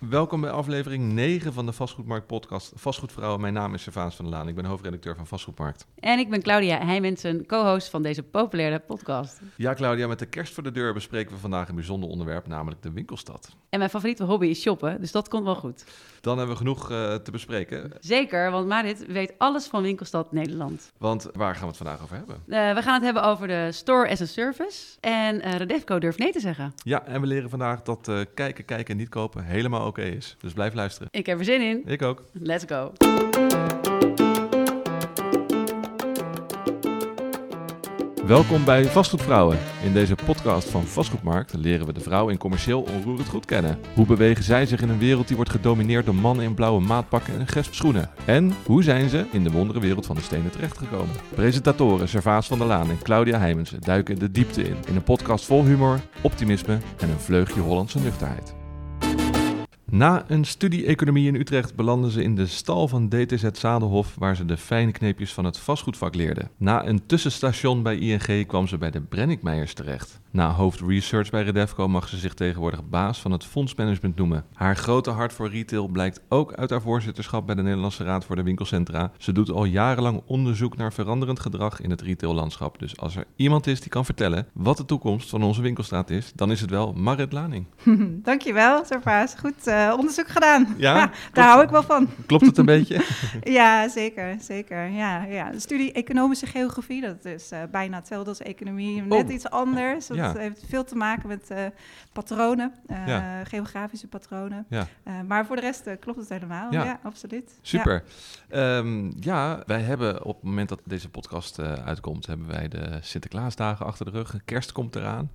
[0.00, 3.40] Welkom bij aflevering 9 van de Vastgoedmarkt podcast Vastgoedvrouwen.
[3.40, 4.48] Mijn naam is Servaas van der Laan.
[4.48, 5.86] Ik ben hoofdredacteur van Vastgoedmarkt.
[6.00, 9.40] En ik ben Claudia Heijmensen, co-host van deze populaire podcast.
[9.56, 12.82] Ja, Claudia, met de kerst voor de deur bespreken we vandaag een bijzonder onderwerp, namelijk
[12.82, 13.56] de winkelstad.
[13.68, 15.84] En mijn favoriete hobby is shoppen, dus dat komt wel goed.
[16.20, 17.92] Dan hebben we genoeg uh, te bespreken.
[18.00, 20.92] Zeker, want Marit weet alles van Winkelstad Nederland.
[20.98, 22.36] Want waar gaan we het vandaag over hebben?
[22.46, 24.96] Uh, we gaan het hebben over de Store as a Service.
[25.00, 26.74] En uh, Redefco durft nee te zeggen.
[26.76, 30.36] Ja, en we leren vandaag dat kijken, kijken en niet kopen helemaal oké okay is.
[30.40, 31.08] Dus blijf luisteren.
[31.10, 31.82] Ik heb er zin in.
[31.86, 32.22] Ik ook.
[32.32, 32.92] Let's go.
[38.26, 39.58] Welkom bij Vastgoedvrouwen.
[39.84, 43.78] In deze podcast van Vastgoedmarkt leren we de vrouw in commercieel onroerend goed kennen.
[43.94, 47.38] Hoe bewegen zij zich in een wereld die wordt gedomineerd door mannen in blauwe maatpakken
[47.38, 48.10] en gesp schoenen?
[48.24, 51.14] En hoe zijn ze in de wondere wereld van de stenen terechtgekomen?
[51.34, 54.76] Presentatoren Servaas van der Laan en Claudia Heijmensen duiken de diepte in.
[54.86, 58.65] In een podcast vol humor, optimisme en een vleugje Hollandse nuchterheid.
[59.90, 64.36] Na een studie economie in Utrecht belanden ze in de stal van DTZ Zadelhof, waar
[64.36, 66.50] ze de fijne kneepjes van het vastgoedvak leerden.
[66.56, 70.20] Na een tussenstation bij ING kwam ze bij de Brenninkmeijers terecht.
[70.30, 74.44] Na hoofd research bij Redefco mag ze zich tegenwoordig baas van het fondsmanagement noemen.
[74.52, 78.36] Haar grote hart voor retail blijkt ook uit haar voorzitterschap bij de Nederlandse Raad voor
[78.36, 79.12] de Winkelcentra.
[79.18, 82.78] Ze doet al jarenlang onderzoek naar veranderend gedrag in het retaillandschap.
[82.78, 86.32] Dus als er iemand is die kan vertellen wat de toekomst van onze winkelstraat is,
[86.34, 87.66] dan is het wel Marit Laning.
[88.28, 89.34] Dankjewel, Servaas.
[89.34, 90.74] Goed uh, onderzoek gedaan.
[90.76, 92.08] Ja, daar hou ik wel van.
[92.26, 93.04] Klopt het een beetje?
[93.58, 94.36] ja, zeker.
[94.40, 94.88] zeker.
[94.88, 95.50] Ja, ja.
[95.50, 99.32] De studie economische geografie, dat is uh, bijna hetzelfde als economie, net oh.
[99.32, 100.06] iets anders.
[100.06, 101.58] Dat heeft veel te maken met uh,
[102.12, 102.72] patronen,
[103.44, 104.66] geografische patronen.
[104.68, 104.86] Ja.
[105.26, 106.72] Maar voor de rest klopt het helemaal.
[106.72, 107.58] Ja, absoluut.
[107.62, 108.04] Super.
[108.48, 108.76] Ja.
[108.76, 109.62] Um, ja.
[109.66, 114.10] wij hebben op het moment dat deze podcast uitkomt, hebben wij de Sinterklaasdagen achter de
[114.10, 114.36] rug.
[114.44, 115.30] Kerst komt eraan.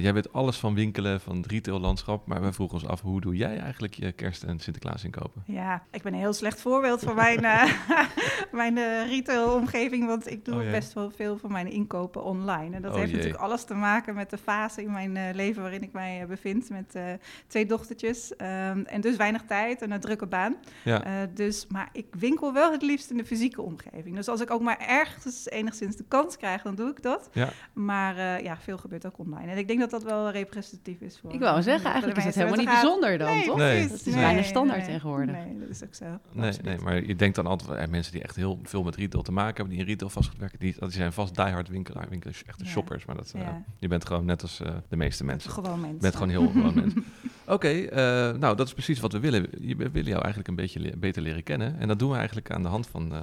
[0.00, 3.36] jij weet alles van winkelen, van het retaillandschap, maar we vroegen ons af, hoe doe
[3.36, 5.42] jij eigenlijk je kerst- en Sinterklaas inkopen?
[5.46, 7.40] Ja, ik ben een heel slecht voorbeeld van mijn,
[8.52, 12.76] mijn retailomgeving, want ik doe oh, best wel veel van mijn inkopen online.
[12.76, 13.16] En dat oh, heeft jee.
[13.16, 16.26] natuurlijk alles te maken met de fase in mijn uh, leven waarin ik mij uh,
[16.26, 17.02] bevind met uh,
[17.46, 18.32] twee dochtertjes.
[18.32, 20.56] Um, en dus weinig tijd en een drukke baan.
[20.84, 21.26] Ja.
[21.34, 24.16] dus, maar ik winkel wel het liefst in de fysieke omgeving.
[24.16, 27.28] Dus als ik ook maar ergens enigszins de kans krijg, dan doe ik dat.
[27.32, 27.48] Ja.
[27.72, 29.50] Maar ja, veel gebeurt ook online.
[29.50, 31.32] En ik denk dat dat wel representatief is voor.
[31.32, 33.57] Ik wou zeggen, eigenlijk is het helemaal niet bijzonder dan, nee, toch?
[33.58, 35.34] Nee, dat is nee, bijna standaard nee, tegenwoordig.
[35.34, 36.04] Nee, dat is ook zo.
[36.32, 39.22] Nee, nee, maar je denkt dan altijd, er mensen die echt heel veel met retail
[39.22, 42.44] te maken hebben, die in retail vastgoed werken, die, die zijn vast diehard winkelaar, winkels,
[42.44, 43.04] echte shoppers.
[43.04, 43.34] Maar dat,
[43.78, 45.50] je bent gewoon net als uh, de meeste mensen.
[45.50, 45.98] Gewoon mensen.
[45.98, 47.04] Bent gewoon heel gewoon mensen.
[47.44, 49.42] Oké, okay, uh, nou dat is precies wat we willen.
[49.50, 51.78] We willen jou eigenlijk een beetje le beter leren kennen.
[51.78, 53.18] En dat doen we eigenlijk aan de hand van uh,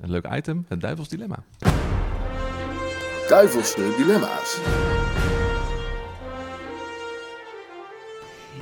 [0.00, 1.44] een leuk item, het Duivels Dilemma.
[3.28, 4.60] Duivelse Dilemma's.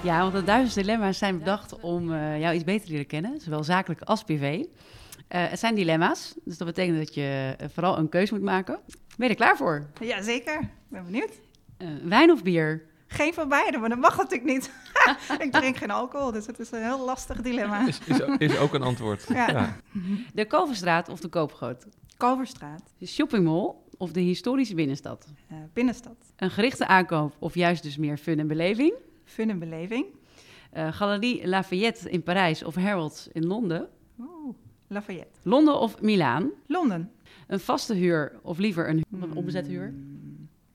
[0.03, 3.41] Ja, want de Duivels Dilemma's zijn bedacht om uh, jou iets beter te leren kennen,
[3.41, 4.55] zowel zakelijk als privé.
[4.55, 4.65] Uh,
[5.29, 8.81] het zijn dilemma's, dus dat betekent dat je vooral een keuze moet maken.
[9.17, 9.87] Ben je er klaar voor?
[10.01, 10.71] Ja, zeker.
[10.89, 11.41] Ben benieuwd.
[11.79, 12.87] Uh, wijn of bier?
[13.07, 14.71] Geen van beide, maar dat mag natuurlijk niet.
[15.45, 17.87] ik drink geen alcohol, dus het is een heel lastig dilemma.
[17.87, 19.25] Is, is, is ook een antwoord.
[19.29, 19.51] Ja.
[19.51, 19.77] ja.
[20.35, 21.87] De Kalverstraat of de Koopgoot?
[22.17, 22.83] Kalverstraat.
[22.99, 25.27] De shoppingmall of de historische binnenstad?
[25.53, 26.17] Uh, binnenstad.
[26.37, 28.95] Een gerichte aankoop of juist dus meer fun en beleving?
[29.29, 30.07] Fun en beleving.
[30.77, 33.89] Uh, Galerie Lafayette in Parijs of Harrods in Londen?
[34.21, 34.55] Oeh,
[34.87, 35.39] Lafayette.
[35.43, 36.51] Londen of Milaan?
[36.67, 37.11] Londen.
[37.47, 39.95] Een vaste huur of liever een, een onbezette huur?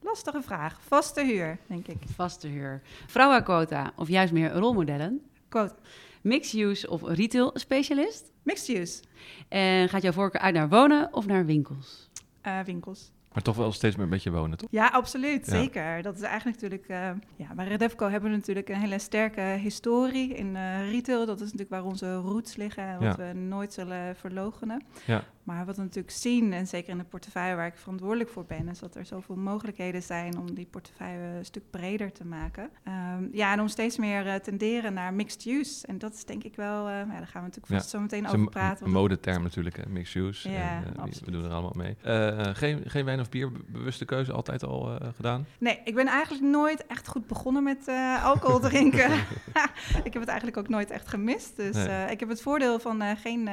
[0.00, 0.80] Lastige vraag.
[0.82, 1.98] Vaste huur, denk ik.
[2.14, 2.82] Vaste huur.
[3.06, 5.20] Vrouwenquota of juist meer rolmodellen?
[5.48, 5.74] Quota.
[6.22, 8.32] Mixed use of retail specialist?
[8.42, 9.02] Mixed use.
[9.48, 12.08] En gaat jouw voorkeur uit naar wonen of naar winkels?
[12.46, 13.10] Uh, winkels.
[13.34, 14.68] Maar toch wel steeds meer een beetje wonen, toch?
[14.70, 15.46] Ja, absoluut.
[15.46, 16.02] Zeker.
[16.02, 16.90] Dat is eigenlijk natuurlijk...
[16.90, 21.26] Uh, ja, bij Redefco hebben we natuurlijk een hele sterke historie in uh, retail.
[21.26, 24.82] Dat is natuurlijk waar onze roots liggen en wat we nooit zullen verlogenen.
[25.04, 25.24] Ja.
[25.44, 28.68] Maar wat we natuurlijk zien, en zeker in de portefeuille waar ik verantwoordelijk voor ben,
[28.68, 32.70] is dat er zoveel mogelijkheden zijn om die portefeuille een stuk breder te maken.
[32.88, 35.86] Um, ja, en om steeds meer uh, tenderen naar mixed use.
[35.86, 38.26] En dat is denk ik wel, uh, ja, daar gaan we natuurlijk vast zo meteen
[38.26, 38.86] over praten.
[38.86, 39.82] Een modeterm natuurlijk, hè?
[39.88, 40.50] mixed use.
[40.50, 41.96] Ja, en, uh, we doen er allemaal mee.
[42.54, 45.46] geen, geen wijn of bier, bewuste keuze altijd al gedaan?
[45.58, 47.88] Nee, ik ben eigenlijk nooit echt goed begonnen met
[48.22, 49.10] alcohol drinken.
[50.04, 51.56] ik heb het eigenlijk ook nooit echt gemist.
[51.56, 52.10] Dus nee.
[52.10, 53.48] ik heb het voordeel van geen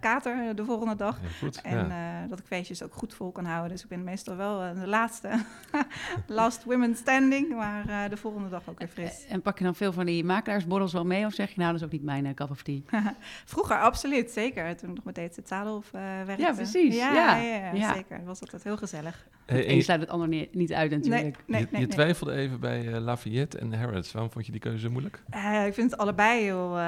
[0.00, 1.18] kater de volgende dag.
[1.38, 1.60] Goed.
[1.60, 2.26] En ja.
[2.26, 3.70] dat ik feestjes ook goed vol kan houden.
[3.70, 5.44] Dus ik ben meestal wel de laatste,
[6.26, 9.26] last women standing, maar de volgende dag ook weer fris.
[9.28, 11.26] En pak je dan veel van die makelaarsborrels wel mee?
[11.26, 12.80] Of zeg je nou, dat is ook niet mijn cup of tea?
[13.44, 14.76] Vroeger absoluut, zeker.
[14.76, 16.42] Toen ik nog met het Zadelhof werkte.
[16.42, 16.94] Ja, precies.
[16.94, 18.16] Ja, ja, ja, ja, zeker.
[18.16, 19.26] Het was altijd heel gezellig.
[19.46, 21.22] Hey, en je sluit het ander niet uit natuurlijk.
[21.22, 24.12] Nee, nee, je, je twijfelde even bij Lafayette en Harrods.
[24.12, 25.22] Waarom vond je die keuze moeilijk?
[25.66, 26.78] ik vind het allebei heel,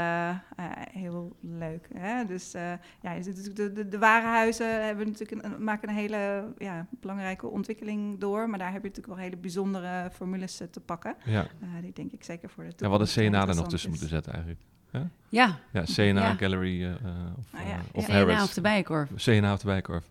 [0.92, 1.88] heel leuk.
[1.94, 2.24] Hè?
[2.24, 2.62] Dus uh,
[3.00, 8.48] ja, de, de, de warenhuizen hebben natuurlijk een, maken een hele ja, belangrijke ontwikkeling door.
[8.48, 11.16] Maar daar heb je natuurlijk wel hele bijzondere formules te pakken.
[11.24, 11.46] Ja.
[11.62, 13.14] Uh, die denk ik zeker voor de toekomst.
[13.14, 14.62] Ja, we hadden CNA er nog tussen moeten zetten eigenlijk.
[14.90, 15.08] Ja?
[15.28, 16.94] Ja, ja CNA, Gallery uh,
[17.38, 17.80] of, ah, ja.
[17.92, 18.24] of ja.
[18.24, 19.10] CNA of de Bijenkorf.
[19.14, 20.04] CNA of de Bijenkorf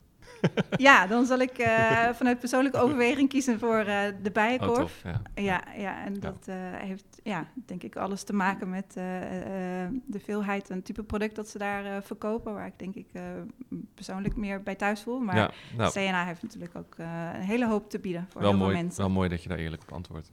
[0.78, 5.04] ja, dan zal ik uh, vanuit persoonlijke overweging kiezen voor uh, de bijenkorf.
[5.06, 5.22] Oh, ja.
[5.44, 5.64] ja.
[5.78, 8.94] Ja, en dat uh, heeft ja, denk ik alles te maken met
[10.06, 13.08] de veelheid en type product dat ze daar verkopen, waar ik denk ik
[13.94, 15.20] persoonlijk meer bij thuis voel.
[15.20, 15.92] Maar ja, nou.
[15.92, 19.02] CNA heeft natuurlijk ook een hele hoop te bieden voor wel heel mooi, veel mensen.
[19.02, 20.30] Wel mooi dat je daar eerlijk op antwoordt.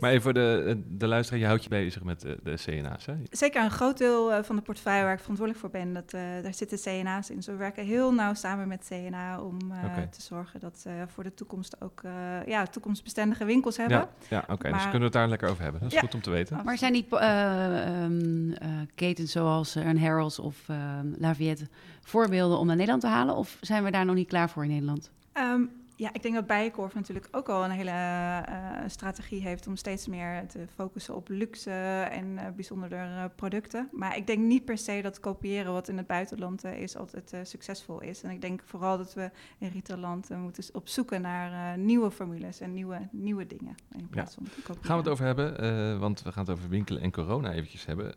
[0.00, 3.14] Maar even voor de, de luisteraar, je houdt je bezig met de, de CNA's, hè?
[3.30, 6.78] Zeker, een groot deel van de portefeuille waar ik verantwoordelijk voor ben, dat, daar zitten
[6.78, 7.36] CNA's in.
[7.36, 11.22] Dus we werken heel nauw samen met CNA om om te zorgen dat ze voor
[11.22, 13.98] de toekomst ook uh, ja, toekomstbestendige winkels hebben.
[13.98, 14.70] Ja, ja oké.
[14.70, 15.80] Dus kunnen we het daar lekker over hebben.
[15.80, 16.60] Dat is goed om te weten.
[16.64, 18.54] Maar zijn die uh, um,
[18.94, 21.68] ketens zoals een Harrods of ehm, Laviette
[22.00, 23.36] voorbeelden om naar Nederland te halen?
[23.36, 25.10] Of zijn we daar nog niet klaar voor in Nederland?
[25.34, 29.76] Um, ja, ik denk dat Bijenkorf natuurlijk ook al een hele uh, strategie heeft om
[29.76, 31.70] steeds meer te focussen op luxe
[32.10, 33.88] en uh, bijzondere producten.
[33.92, 38.00] Maar ik denk niet per se dat kopiëren wat in het buitenland is altijd succesvol
[38.00, 38.22] is.
[38.22, 42.72] En ik denk vooral dat we in retailland moeten op zoeken naar nieuwe formules en
[42.72, 43.74] nieuwe, nieuwe dingen.
[43.96, 44.50] In plaats ja.
[44.62, 47.86] van gaan we het over hebben, want we gaan het over winkelen en corona eventjes
[47.86, 48.14] hebben.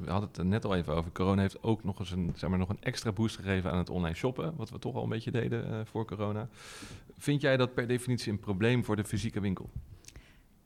[0.00, 1.12] we hadden het er net al even over.
[1.12, 3.90] Corona heeft ook nog eens een, zeg maar, nog een extra boost gegeven aan het
[3.90, 6.48] online shoppen, wat we toch al een beetje deden voor corona.
[7.18, 9.70] Vind jij dat per definitie een probleem voor de fysieke winkel?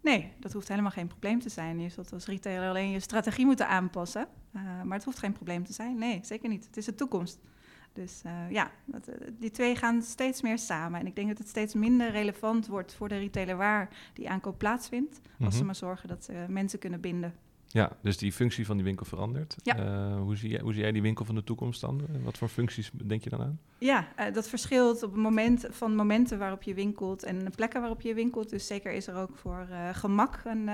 [0.01, 1.81] Nee, dat hoeft helemaal geen probleem te zijn.
[1.81, 4.29] Je zult als retailer alleen je strategie moeten aanpassen.
[4.57, 5.99] Uh, maar het hoeft geen probleem te zijn.
[5.99, 6.67] Nee, zeker niet.
[6.67, 7.39] Het is de toekomst.
[7.93, 11.01] Dus uh, ja, dat, uh, die twee gaan steeds meer samen.
[11.01, 14.59] En ik denk dat het steeds minder relevant wordt voor de retailer waar die aankoop
[14.59, 15.17] plaatsvindt.
[15.17, 15.53] Als mm -hmm.
[15.53, 17.35] ze maar zorgen dat ze mensen kunnen binden.
[17.75, 19.57] Ja, dus die functie van die winkel verandert.
[19.63, 19.79] Ja.
[19.79, 22.01] Uh, hoe, zie jij, hoe zie jij die winkel van de toekomst dan?
[22.23, 23.61] Wat voor functies denk je dan aan?
[23.79, 28.01] Ja, uh, dat verschilt op het moment van momenten waarop je winkelt en plekken waarop
[28.01, 28.51] je winkelt.
[28.51, 30.69] Dus zeker is er ook voor uh, gemak een,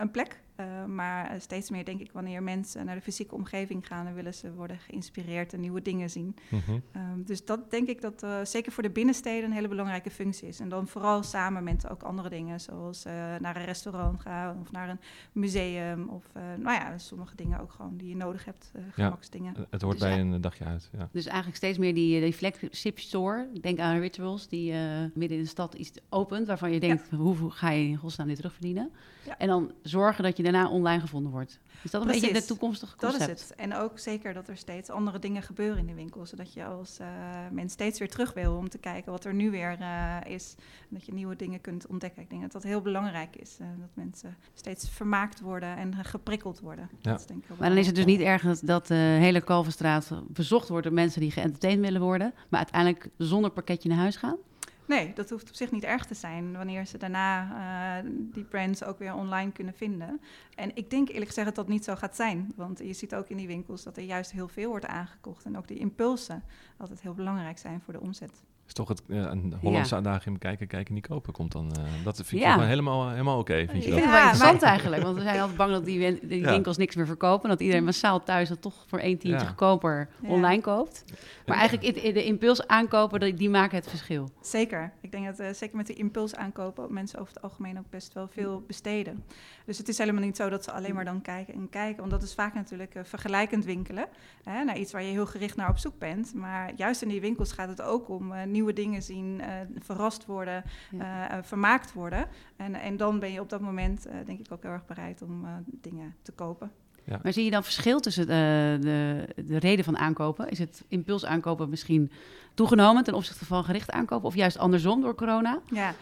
[0.00, 0.40] een plek.
[0.60, 4.34] Uh, maar steeds meer denk ik wanneer mensen naar de fysieke omgeving gaan, dan willen
[4.34, 6.36] ze worden geïnspireerd en nieuwe dingen zien.
[6.48, 6.82] Mm -hmm.
[6.96, 10.48] um, dus dat denk ik dat uh, zeker voor de binnensteden een hele belangrijke functie
[10.48, 10.60] is.
[10.60, 14.72] En dan vooral samen met ook andere dingen, zoals uh, naar een restaurant gaan of
[14.72, 15.00] naar een
[15.32, 16.08] museum.
[16.08, 19.54] Of nou ja, sommige dingen ook gewoon die je nodig hebt, gemaksdingen.
[19.56, 20.22] Ja, het hoort dus bij ja.
[20.22, 20.90] een dagje uit.
[20.98, 21.08] Ja.
[21.12, 23.48] Dus eigenlijk steeds meer die, die flagship store.
[23.60, 24.72] Denk aan Rituals, die
[25.14, 27.16] midden in de stad iets opent, waarvan je denkt, ja.
[27.16, 28.90] hoe ga je in godsnaam dit terugverdienen?
[29.38, 31.58] En dan zorgen dat je daarna online gevonden wordt.
[31.82, 32.26] Is dat een Precies.
[32.26, 33.26] beetje de toekomstige concept?
[33.26, 33.54] Dat is het.
[33.54, 36.26] En ook zeker dat er steeds andere dingen gebeuren in de winkel.
[36.26, 37.06] Zodat je als uh,
[37.50, 40.54] mens steeds weer terug wil om te kijken wat er nu weer uh, is.
[40.58, 42.22] En dat je nieuwe dingen kunt ontdekken.
[42.22, 43.56] Ik denk dat dat heel belangrijk is.
[43.60, 46.88] Uh, dat mensen steeds vermaakt worden en geprikkeld worden.
[47.00, 47.10] Ja.
[47.10, 49.40] Dat is denk ik maar dan is het dus niet erg dat, dat de hele
[49.40, 52.34] Kalverstraat bezocht wordt door mensen die geëntertained willen worden.
[52.48, 54.36] Maar uiteindelijk zonder pakketje naar huis gaan?
[54.86, 58.84] Nee, dat hoeft op zich niet erg te zijn wanneer ze daarna uh, die brands
[58.84, 60.20] ook weer online kunnen vinden.
[60.54, 62.52] En ik denk eerlijk gezegd dat dat niet zo gaat zijn.
[62.56, 65.44] Want je ziet ook in die winkels dat er juist heel veel wordt aangekocht.
[65.44, 66.42] En ook die impulsen
[66.76, 70.20] altijd heel belangrijk zijn voor de omzet is toch het, uh, een Hollandse ja.
[70.24, 71.72] in kijken, kijken, niet kopen komt dan.
[71.78, 72.60] Uh, dat vind ik ja.
[72.60, 73.52] helemaal, helemaal oké.
[73.52, 73.98] Okay, vind je dat?
[73.98, 77.06] Ja, wel interessant eigenlijk, want we zijn altijd bang dat die, die winkels niks meer
[77.06, 77.48] verkopen.
[77.48, 81.04] Dat iedereen massaal thuis dat toch voor één tientje goedkoper online koopt.
[81.46, 84.30] Maar eigenlijk de impuls aankopen, die maken het verschil.
[84.40, 84.92] Zeker.
[85.00, 88.12] Ik denk dat uh, zeker met de impuls aankopen mensen over het algemeen ook best
[88.12, 89.24] wel veel besteden.
[89.64, 91.98] Dus het is helemaal niet zo dat ze alleen maar dan kijken en kijken.
[91.98, 94.06] Want dat is vaak natuurlijk vergelijkend winkelen.
[94.44, 96.34] Hè, naar iets waar je heel gericht naar op zoek bent.
[96.34, 99.46] Maar juist in die winkels gaat het ook om nieuwe dingen zien, uh,
[99.78, 101.36] verrast worden, ja.
[101.36, 102.26] uh, vermaakt worden.
[102.56, 105.22] En, en dan ben je op dat moment, uh, denk ik, ook heel erg bereid
[105.22, 106.70] om dingen te kopen.
[107.04, 107.20] Ja.
[107.22, 110.48] Maar zie je dan verschil tussen de, de reden van aankopen?
[110.48, 112.10] Is het impuls aankopen misschien
[112.54, 114.28] toegenomen ten opzichte van gericht aankopen?
[114.28, 115.60] Of juist andersom door corona?
[115.66, 115.94] Ja.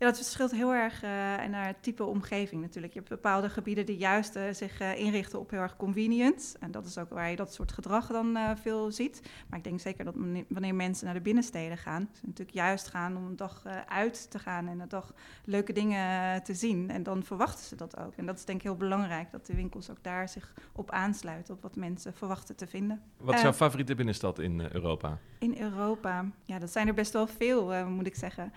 [0.00, 1.10] Ja, dat verschilt heel erg uh,
[1.50, 2.92] naar het type omgeving natuurlijk.
[2.92, 6.58] Je hebt bepaalde gebieden die juist uh, zich uh, inrichten op heel erg convenience.
[6.60, 9.20] En dat is ook waar je dat soort gedrag dan veel ziet.
[9.48, 10.14] Maar ik denk zeker dat
[10.48, 14.38] wanneer mensen naar de binnensteden gaan, ze natuurlijk juist gaan om een dag uit te
[14.38, 15.14] gaan en een dag
[15.44, 16.90] leuke dingen te zien.
[16.90, 18.14] En dan verwachten ze dat ook.
[18.16, 21.54] En dat is denk ik heel belangrijk, dat de winkels ook daar zich op aansluiten,
[21.54, 23.02] op wat mensen verwachten te vinden.
[23.16, 25.18] Wat is jouw favoriete binnenstad in Europa?
[25.38, 28.52] In Europa, ja, dat zijn er best wel veel, moet ik zeggen.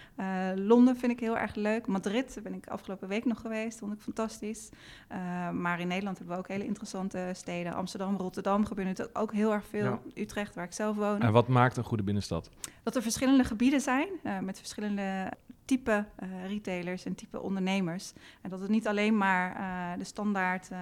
[0.56, 1.88] Londen vind ik heel erg leuk.
[1.88, 4.70] Madrid ben ik afgelopen week nog geweest, vond ik fantastisch.
[5.12, 7.74] Uh, maar in Nederland hebben we ook hele interessante steden.
[7.74, 10.02] Amsterdam, Rotterdam gebeurt het ook heel erg veel.
[10.16, 11.22] Utrecht, waar ik zelf woon.
[11.22, 12.50] En wat maakt een goede binnenstad?
[12.84, 15.32] Dat er verschillende gebieden zijn uh, met verschillende
[15.66, 18.14] type uh, retailers en type ondernemers.
[18.42, 20.78] En dat het niet alleen maar uh, de standaard uh,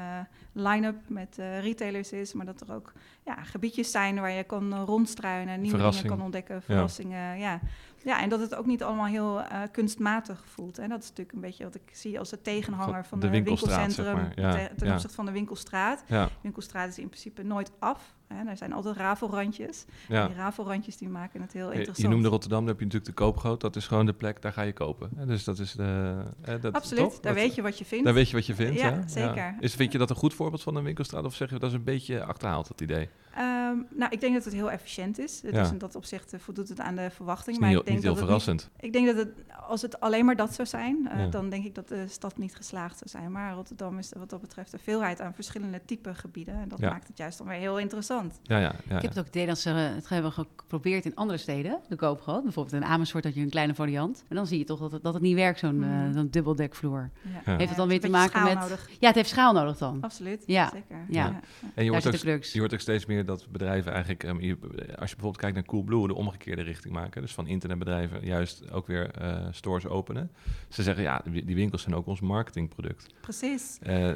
[0.51, 2.93] line-up met retailers is, maar dat er ook
[3.25, 7.37] ja, gebiedjes zijn waar je kan rondstruinen, nieuwe dingen kan ontdekken, verrassingen.
[7.37, 7.51] Ja.
[7.51, 7.59] ja.
[8.03, 9.41] En dat het ook niet allemaal heel
[9.71, 10.77] kunstmatig voelt.
[10.77, 13.31] En dat is natuurlijk een beetje wat ik zie als de tegenhanger van, de, de
[13.31, 14.33] winkelcentrum zeg maar.
[14.35, 16.03] ten, ten opzichte van de winkelstraat.
[16.07, 18.15] De winkelstraat is in principe nooit af.
[18.33, 19.85] Hè, er zijn altijd rafelrandjes.
[20.07, 20.27] Ja.
[20.27, 21.97] die rafelrandjes die maken het heel interessant.
[21.97, 23.61] Je noemde Rotterdam, daar heb je natuurlijk de koopgoot.
[23.61, 25.09] Dat is gewoon de plek, daar ga je kopen.
[25.27, 26.23] Dus dat is de...
[26.61, 28.05] dat, Absoluut, daar weet je wat je vindt.
[28.05, 29.07] Daar weet je wat je vindt, ja.
[29.07, 29.55] zeker.
[29.59, 31.25] Is, vind je dat een goed voorbeeld van een winkelstraat?
[31.25, 33.09] Of zeg je dat is een beetje achterhaald, dat idee?
[33.37, 35.41] Um, nou, ik denk dat het heel efficiënt is.
[35.41, 37.59] Het is in dat opzicht uh, voldoet het aan de verwachting.
[37.59, 38.69] maar niet, ik denk niet heel dat verrassend.
[38.73, 39.29] Niet, ik denk dat het,
[39.67, 42.55] als het alleen maar dat zou zijn, uh, dan denk ik dat de stad niet
[42.55, 43.31] geslaagd zou zijn.
[43.31, 46.53] Maar Rotterdam is wat dat betreft een veelheid aan verschillende type gebieden.
[46.53, 48.20] En dat maakt het juist dan weer heel interessant.
[48.43, 51.79] Ja, ja, ik heb het ook idee dat ze het hebben geprobeerd in andere steden,
[51.89, 52.43] de koopgroot.
[52.43, 54.23] Bijvoorbeeld in Amersfoort had je een kleine variant.
[54.27, 56.17] En dan zie je toch dat het, dat het niet werkt, zo'n mm.
[56.17, 57.09] uh, dubbeldekvloer.
[57.43, 58.59] Heeft het dan weer te maken met...
[58.59, 58.89] Nodig.
[58.99, 59.97] Ja, het heeft schaal nodig dan.
[60.01, 60.69] Absoluut, ja.
[60.73, 61.05] zeker.
[61.09, 61.39] Ja.
[61.73, 65.09] En je hoort, ook, je hoort ook steeds meer dat bedrijven eigenlijk, um, je, als
[65.09, 67.21] je bijvoorbeeld kijkt naar Coolblue, de omgekeerde richting maken.
[67.21, 70.31] Dus van internetbedrijven juist ook weer uh, stores openen.
[70.69, 73.13] Ze zeggen, ja, die winkels zijn ook ons marketingproduct.
[73.21, 73.79] Precies.
[73.87, 74.11] Uh,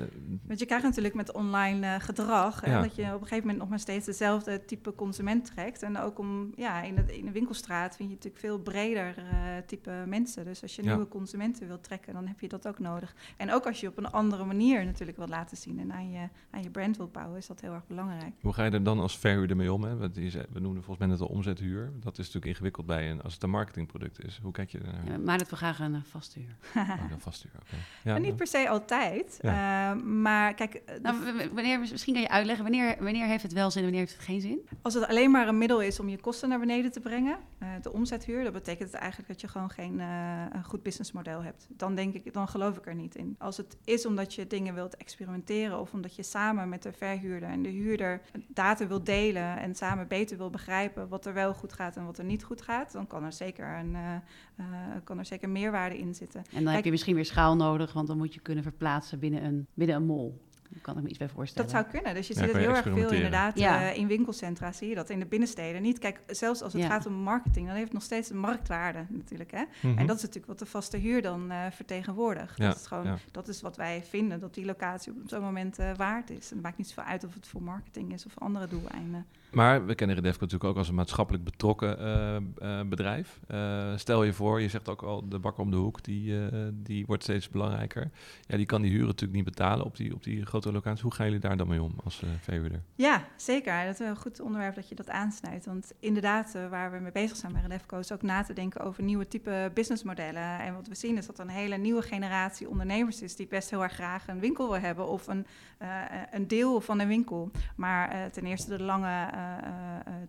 [0.48, 2.82] Want je krijgt natuurlijk met online uh, gedrag, ja.
[2.82, 5.84] dat je op een gegeven moment nog maar steeds dezelfde type consument trekt.
[5.84, 9.16] En ook om, ja, in de, in de winkelstraat vind je natuurlijk veel breder
[9.66, 10.46] type mensen.
[10.46, 13.16] Dus als je nieuwe consumenten wilt trekken, dan heb je dat ook nodig.
[13.38, 16.28] En ook als je op een andere manier natuurlijk wilt laten zien en aan je,
[16.50, 18.34] aan je brand wilt bouwen, is dat heel erg belangrijk.
[18.42, 19.84] Hoe ga je er dan als verhuurder mee om?
[19.84, 19.98] Hè?
[19.98, 20.10] We,
[20.52, 21.92] we noemen volgens mij net al omzethuur.
[22.00, 24.40] Dat is natuurlijk ingewikkeld bij een, als het een marketingproduct is.
[24.42, 26.56] Hoe kijk je daar ja, maar dat we graag een vaste huur.
[26.84, 27.76] oh, een vaste huur, oké.
[28.04, 29.40] Ja, niet per se altijd.
[29.42, 29.96] Ja.
[29.96, 30.74] Uh, maar kijk...
[30.74, 34.08] Eh, nou, wanneer, misschien kan je uitleggen, wanneer, wanneer heeft het wel zin en wanneer
[34.08, 34.68] heeft het geen zin?
[34.82, 37.70] Als het alleen maar een middel is om je kosten naar beneden te brengen, uh,
[37.82, 41.68] de omzethuur, dat betekent het eigenlijk dat je gewoon geen uh, goed businessmodel hebt.
[41.70, 43.36] Dan denk ik, dan geloof ik er niet in.
[43.40, 47.50] Als het is omdat je dingen wilt experimenteren of omdat je samen met de verhuurder
[47.50, 51.74] en de huurder data wilt delen en samen beter wil begrijpen wat er wel goed
[51.74, 54.16] gaat en wat er niet goed gaat, dan kan er zeker, een, uh,
[54.60, 54.66] uh,
[55.04, 56.44] kan er zeker meerwaarde in zitten.
[56.54, 59.44] En dan heb je misschien weer schaal nodig, want dan moet je kunnen verplaatsen binnen
[59.44, 60.44] een, binnen een mol
[60.82, 61.72] kan ik me iets bij voorstellen.
[61.72, 62.14] Dat zou kunnen.
[62.14, 63.82] Dus je ziet het heel erg veel inderdaad ja.
[63.82, 64.72] uh, in winkelcentra.
[64.72, 66.00] Zie je dat in de binnensteden niet.
[66.00, 69.52] Kijk, zelfs als het gaat om marketing, dan heeft het nog steeds een marktwaarde natuurlijk.
[69.52, 69.64] Hè?
[69.82, 69.98] Mhm.
[69.98, 72.58] En dat is natuurlijk wat de vaste huur dan uh, vertegenwoordigt.
[72.58, 75.96] Dat, is gewoon, dat is wat wij vinden, dat die locatie op zo'n moment uh,
[75.96, 76.50] waard is.
[76.50, 79.26] En het maakt niet zoveel uit of het voor marketing is of andere doeleinden.
[79.56, 82.54] Maar we kennen Redefco natuurlijk ook als een maatschappelijk betrokken
[82.90, 83.40] bedrijf.
[83.96, 86.40] stel je voor, je zegt ook al, de bakker om de hoek, die,
[86.74, 88.12] die wordt steeds belangrijker.
[88.48, 91.04] Ja, die kan die huren natuurlijk niet betalen op die, op die grote locatie.
[91.04, 92.82] Hoe gaan jullie daar dan mee om als verhuurder?
[92.96, 93.86] Ja, zeker.
[93.86, 95.66] Dat is een goed onderwerp dat je dat aansnijdt.
[95.66, 98.00] Want inderdaad, waar we mee bezig zijn bij Redefco...
[98.00, 100.60] is ook na te denken over nieuwe type businessmodellen.
[100.60, 103.36] En wat we zien is dat er een hele nieuwe generatie ondernemers is...
[103.36, 105.08] die best heel erg graag een winkel wil hebben...
[105.08, 105.46] of een,
[106.32, 107.52] een deel van een winkel.
[107.76, 109.44] Maar ten eerste de lange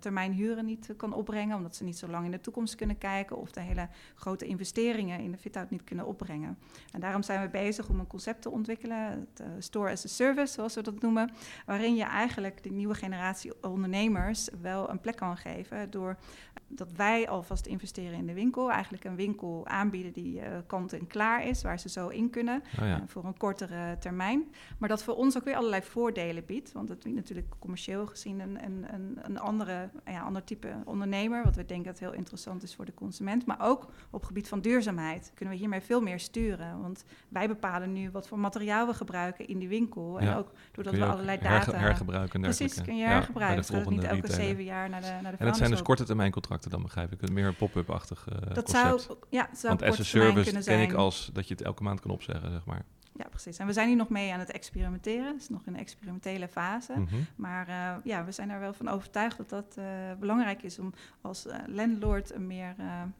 [0.01, 1.57] termijn huren niet kan opbrengen...
[1.57, 3.37] omdat ze niet zo lang in de toekomst kunnen kijken...
[3.37, 6.59] of de hele grote investeringen in de fit-out niet kunnen opbrengen.
[6.93, 8.99] En daarom zijn we bezig om een concept te ontwikkelen...
[8.99, 11.31] Het, Store as a Service, zoals we dat noemen,
[11.67, 16.17] waarin je eigenlijk de nieuwe generatie ondernemers wel een plek kan geven door
[16.69, 21.07] dat wij alvast investeren in de winkel, eigenlijk een winkel aanbieden die uh, kant en
[21.07, 22.97] klaar is, waar ze zo in kunnen oh ja.
[22.97, 24.45] uh, voor een kortere termijn.
[24.79, 28.41] Maar dat voor ons ook weer allerlei voordelen biedt, want het biedt natuurlijk commercieel gezien
[28.41, 32.63] een, een, een, een andere, ja, ander type ondernemer, wat we denken dat heel interessant
[32.63, 33.47] is voor de consument.
[33.47, 37.93] Maar ook op gebied van duurzaamheid kunnen we hiermee veel meer sturen, want wij bepalen
[37.93, 40.21] nu wat voor materiaal we gebruiken in die winkel.
[40.21, 41.79] En ook doordat we allerlei data...
[41.79, 42.41] hergebruiken.
[42.41, 43.79] Precies, kun je hergebruiken.
[43.79, 46.31] Ja, niet elke zeven jaar naar de, naar de En dat zijn dus korte termijn
[46.31, 47.31] contracten dan, begrijp ik.
[47.31, 51.31] Meer een pop-up-achtig uh, Dat zou, ja, zou Want as a service ken ik als
[51.33, 52.85] dat je het elke maand kan opzeggen, zeg maar.
[53.19, 53.59] Ja, precies.
[53.59, 55.27] En we zijn hier nog mee aan het experimenteren.
[55.27, 56.93] Het is nog in de experimentele fase.
[56.93, 57.17] Mhm.
[57.37, 59.85] Maar uh, ja, we zijn er wel van overtuigd dat dat uh,
[60.21, 62.75] belangrijk is om als uh, landlord een meer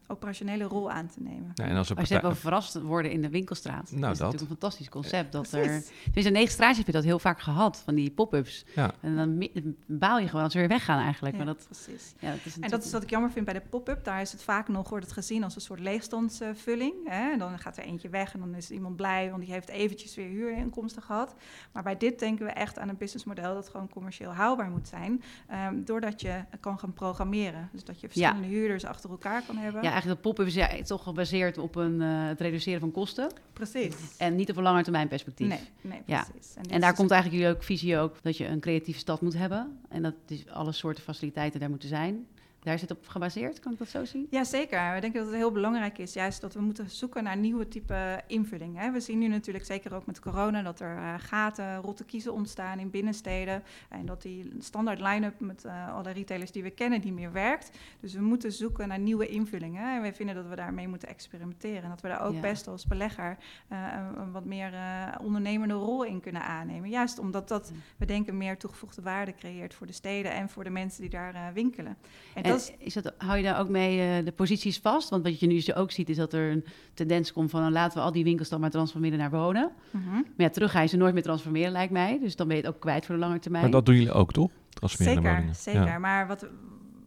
[0.07, 1.51] operationele rol aan te nemen.
[1.53, 3.91] Ja, en als, als je over verrast worden in de winkelstraat.
[3.91, 5.31] Nou, dat is natuurlijk een fantastisch concept.
[5.31, 8.65] Dat er, dus in negen straatjes heb je dat heel vaak gehad, van die pop-ups.
[8.75, 8.91] Ja.
[9.01, 9.47] En dan
[9.85, 11.37] baal je gewoon als ze weer weggaan eigenlijk.
[11.37, 12.13] Ja, maar dat, precies.
[12.19, 14.03] Ja, dat is en dat is wat ik jammer vind bij de pop-up.
[14.03, 16.93] Daar is het vaak nog, wordt het gezien als een soort leegstandsvulling.
[17.05, 17.37] Hè?
[17.37, 20.27] Dan gaat er eentje weg en dan is iemand blij, want die heeft eventjes weer
[20.27, 21.35] huurinkomsten gehad.
[21.71, 25.21] Maar bij dit denken we echt aan een businessmodel dat gewoon commercieel haalbaar moet zijn.
[25.69, 27.69] Um, doordat je kan gaan programmeren.
[27.71, 29.81] Dus dat je verschillende huurders achter elkaar kan hebben.
[29.83, 33.31] Ja, eigenlijk dat pop is ja, toch gebaseerd op een, uh, het reduceren van kosten.
[33.53, 34.17] Precies.
[34.17, 35.47] En niet op een lange termijn perspectief.
[35.47, 36.53] Nee, nee precies.
[36.55, 36.61] Ja.
[36.61, 39.37] En, en daar komt eigenlijk jullie ook visie ook dat je een creatieve stad moet
[39.37, 39.79] hebben.
[39.89, 42.27] En dat dus alle soorten faciliteiten daar moeten zijn.
[42.67, 44.27] Daar zit op gebaseerd, kan ik dat zo zien?
[44.29, 44.93] Ja, zeker.
[44.93, 48.21] We denken dat het heel belangrijk is, juist dat we moeten zoeken naar nieuwe type
[48.27, 48.77] invulling.
[48.77, 48.91] Hè.
[48.91, 52.79] We zien nu natuurlijk, zeker ook met corona, dat er uh, gaten, rotte kiezen ontstaan
[52.79, 53.63] in binnensteden.
[53.89, 57.77] En dat die standaard line-up met uh, alle retailers die we kennen niet meer werkt.
[57.99, 59.95] Dus we moeten zoeken naar nieuwe invullingen.
[59.95, 61.83] En wij vinden dat we daarmee moeten experimenteren.
[61.83, 63.37] En dat we daar ook best als belegger
[63.71, 63.77] uh,
[64.15, 64.73] een wat meer
[65.21, 66.89] ondernemende rol in kunnen aannemen.
[66.89, 70.69] Juist omdat dat, we denken, meer toegevoegde waarde creëert voor de steden en voor de
[70.69, 71.97] mensen die daar winkelen.
[72.33, 75.09] En, en is dat, hou je daar ook mee uh, de posities vast?
[75.09, 77.61] Want wat je nu dus ook ziet, is dat er een tendens komt van...
[77.61, 79.71] Nou, laten we al die winkels dan maar transformeren naar wonen.
[79.91, 82.19] Mm Maar ja, terug ga je ze nooit meer transformeren, lijkt mij.
[82.21, 83.63] Dus dan ben je het ook kwijt voor de lange termijn.
[83.63, 84.51] Maar dat doen jullie ook, toch?
[84.69, 85.61] Transformeren zeker, naar woningen.
[85.61, 85.99] Zeker, ja.
[85.99, 86.47] maar wat,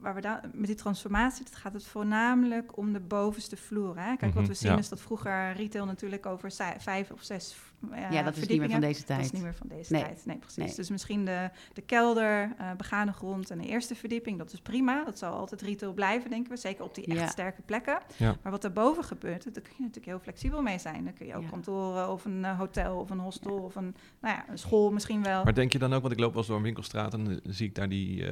[0.00, 3.98] waar we dan, met die transformatie het gaat het voornamelijk om de bovenste vloer.
[3.98, 4.16] Hè?
[4.16, 7.56] Kijk, wat mhm, we zien is dat vroeger retail natuurlijk over vijf of zes
[7.92, 9.18] uh, Ja, dat is niet meer van deze tijd.
[9.18, 10.02] Dat is niet meer van deze nee.
[10.02, 10.22] tijd.
[10.26, 10.74] Nee, precies.
[10.74, 15.04] Dus misschien de, de kelder, uh, begane grond en de eerste verdieping, dat is prima.
[15.04, 16.58] Dat zal altijd retail blijven, denken we.
[16.58, 17.98] Zeker op die echt sterke plekken.
[18.16, 18.36] Ja.
[18.42, 21.04] Maar wat daarboven gebeurt, daar kun je natuurlijk heel flexibel mee zijn.
[21.04, 24.34] Dan kun je ook kantoren of een uh, hotel of een hostel of een, nou
[24.34, 25.44] ja, een school misschien wel.
[25.44, 27.40] Maar denk je dan ook, want ik loop wel eens door een winkelstraat en dan
[27.42, 28.24] zie ik daar die,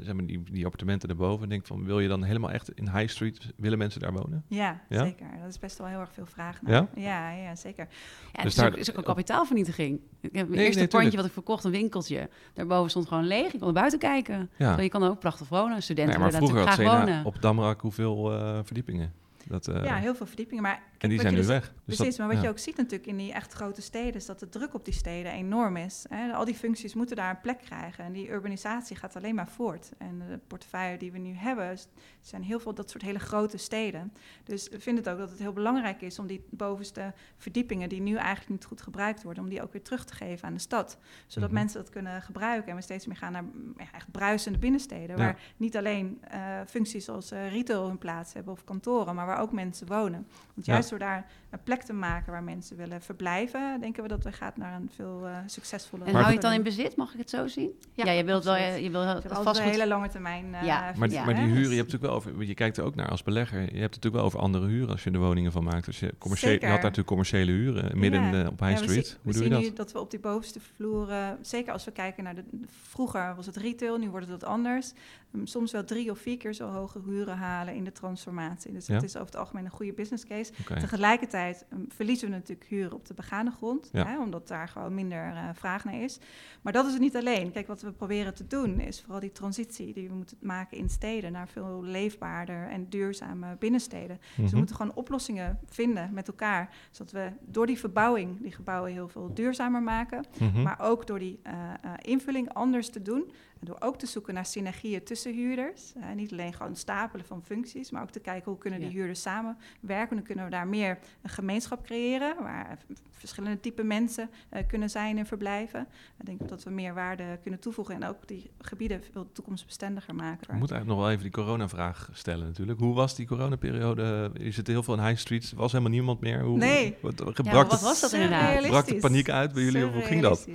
[0.00, 3.08] zeg maar die, die appartementen appartementen denk van, wil je dan helemaal echt in High
[3.08, 4.44] Street, willen mensen daar wonen?
[4.48, 5.26] Ja, zeker.
[5.40, 6.72] Dat is best wel heel erg veel vraag naar.
[6.72, 6.88] Ja?
[6.94, 7.88] Ja, ja zeker.
[8.32, 10.00] Ja, dus daar is ook een kapitaalvernietiging.
[10.20, 12.28] Ik heb het eerste nee, pandje wat ik verkocht, een winkeltje.
[12.54, 13.52] Daarboven stond gewoon leeg.
[13.52, 14.50] Ik kon er buiten kijken.
[14.56, 14.80] Ja.
[14.80, 15.82] je kan er ook prachtig wonen.
[15.82, 17.24] Studenten nee, maar vroeger had graag wonen.
[17.24, 19.12] op Damrak hoeveel uh, verdiepingen?
[19.44, 20.62] Dat, uh, ja, heel veel verdiepingen.
[20.62, 21.72] Maar en die zijn nu dus, weg.
[21.84, 24.14] Dus precies, maar wat je ook ziet natuurlijk in die echt grote steden...
[24.14, 26.04] is dat de druk op die steden enorm is.
[26.08, 26.32] Hè.
[26.32, 28.04] Al die functies moeten daar een plek krijgen.
[28.04, 29.92] En die urbanisatie gaat alleen maar voort.
[29.98, 31.78] En de portefeuille die we nu hebben...
[32.20, 34.12] zijn heel veel dat soort hele grote steden.
[34.44, 36.18] Dus we vinden het ook dat het heel belangrijk is...
[36.18, 37.88] om die bovenste verdiepingen...
[37.88, 39.42] die nu eigenlijk niet goed gebruikt worden...
[39.42, 40.98] om die ook weer terug te geven aan de stad.
[41.26, 41.58] Zodat mhm.
[41.58, 42.70] mensen dat kunnen gebruiken.
[42.70, 43.44] En we steeds meer gaan naar
[43.76, 45.16] ja, echt bruisende binnensteden...
[45.16, 49.14] waar niet alleen uh, functies als uh, retail hun plaats hebben of kantoren...
[49.14, 50.26] maar waar ook mensen wonen.
[50.54, 54.24] Want juist door daar een plek te maken waar mensen willen verblijven, denken we dat
[54.24, 56.06] we gaat naar een veel uh, succesvoller.
[56.06, 57.70] En hou je het dan in bezit, mag ik het zo zien?
[57.92, 60.44] Ja, ja je wilt wel, je, je wil vast een hele lange termijn.
[60.44, 60.92] Uh, ja.
[60.96, 61.24] Maar, ja.
[61.24, 63.58] maar die huren, je hebt natuurlijk wel over, je kijkt er ook naar als belegger,
[63.58, 65.84] je hebt het natuurlijk wel over andere huren als je er woningen van maakt.
[65.84, 69.10] Dus je, commerciële, je had daar natuurlijk commerciële huren midden in, op High Street.
[69.10, 69.60] We Hoe doe je dat?
[69.60, 73.46] nu dat we op die bovenste vloeren, zeker als we kijken naar de, vroeger was
[73.46, 74.92] het retail, nu wordt het wat anders.
[75.34, 78.72] Um, soms wel drie of vier keer zo hoge huren halen in de transformatie.
[78.72, 80.52] Dus dat is over het algemeen een goede business case.
[80.60, 80.80] Okay.
[80.80, 81.41] Tegelijkertijd
[81.72, 84.06] um, verliezen we natuurlijk huren op de begane grond, ja.
[84.06, 86.18] hè, omdat daar gewoon minder uh, vraag naar is.
[86.62, 87.52] Maar dat is het niet alleen.
[87.52, 90.88] Kijk, wat we proberen te doen is vooral die transitie die we moeten maken in
[90.88, 94.16] steden naar veel leefbaarder en duurzame binnensteden.
[94.16, 94.34] Mm -hmm.
[94.34, 94.56] Dus we mhm.
[94.56, 99.34] moeten gewoon oplossingen vinden met elkaar, zodat we door die verbouwing die gebouwen heel veel
[99.34, 100.62] duurzamer maken, mm -hmm.
[100.62, 103.32] maar ook door die uh, uh, invulling anders te doen,
[103.64, 105.92] door ook te zoeken naar synergieën tussen huurders.
[105.96, 108.94] Uh, niet alleen gewoon stapelen van functies, maar ook te kijken hoe kunnen die ja.
[108.94, 110.16] huurders samenwerken.
[110.16, 112.78] Dan kunnen we daar meer een gemeenschap creëren, waar
[113.10, 115.86] verschillende type mensen uh, kunnen zijn en verblijven.
[116.18, 120.46] Ik denk dat we meer waarde kunnen toevoegen en ook die gebieden veel toekomstbestendiger maken.
[120.52, 122.78] We moeten eigenlijk nog wel even die coronavraag stellen natuurlijk.
[122.78, 124.30] Hoe was die coronaperiode?
[124.34, 126.42] Je zit heel veel in high streets, er was helemaal niemand meer.
[126.42, 126.96] Hoe, nee.
[127.00, 128.66] Wat, ja, wat was dat inderdaad?
[128.66, 130.48] Brak de paniek uit bij jullie of hoe ging dat?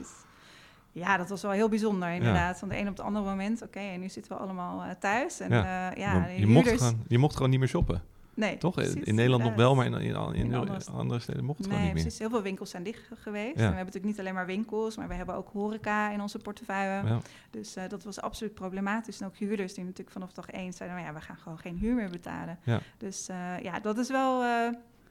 [0.98, 2.60] Ja, dat was wel heel bijzonder inderdaad.
[2.60, 5.40] Van de een op het andere moment, oké, en nu zitten we allemaal uh, thuis.
[5.40, 5.92] En, ja.
[5.92, 8.02] Uh, ja je, mocht gewoon, je mocht gewoon niet meer shoppen.
[8.34, 8.74] Nee, Toch?
[8.74, 11.68] Precies, in Nederland nog wel, maar in, in, in, in andere, andere, steden mocht het
[11.68, 12.20] nee, gewoon niet precies.
[12.20, 13.56] Heel veel winkels zijn dicht geweest.
[13.56, 16.38] En we hebben natuurlijk niet alleen maar winkels, maar we hebben ook horeca in onze
[16.38, 17.20] portefeuille.
[17.50, 19.22] Dus uh, dat was absoluut problematisch.
[19.22, 21.78] En ook huurders die natuurlijk vanaf dag één zeiden, nou ja, we gaan gewoon geen
[21.78, 22.60] huur meer betalen.
[22.98, 23.26] Dus
[23.62, 24.44] ja, dat is wel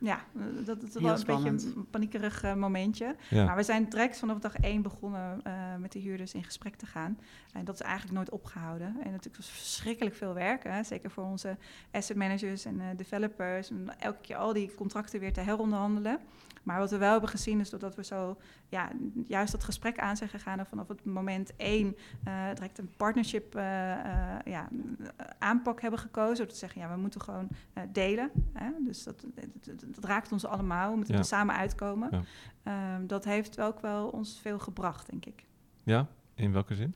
[0.01, 0.25] ja,
[0.65, 3.17] dat is wel een beetje een paniekerig momentje.
[3.31, 5.43] Maar we zijn direct vanaf dag één begonnen
[5.81, 7.19] met de huurders in gesprek te gaan.
[7.53, 8.87] En dat is eigenlijk nooit opgehouden.
[8.87, 10.83] En natuurlijk was verschrikkelijk veel werk, hè?
[10.83, 11.57] zeker voor onze
[11.91, 13.71] asset managers en developers.
[13.71, 16.21] Om elke keer al die contracten weer te heronderhandelen.
[16.67, 18.37] Maar wat we wel hebben gezien is dat we zo
[18.69, 18.91] ja,
[19.27, 21.97] juist dat gesprek aan zijn gegaan en vanaf het moment één
[22.29, 24.69] uh, direct een partnership uh, uh, ja,
[25.39, 26.37] aanpak hebben gekozen.
[26.37, 27.49] Door te zeggen, ja, we moeten gewoon
[27.93, 28.31] delen.
[28.53, 28.71] Hè?
[28.85, 29.27] Dus dat,
[29.61, 32.25] dat, dat, raakt ons allemaal, we moeten er samen uitkomen.
[32.65, 32.95] Ja.
[32.97, 35.45] Um, dat heeft ook wel ons veel gebracht, denk ik.
[35.83, 36.95] Ja, in welke zin?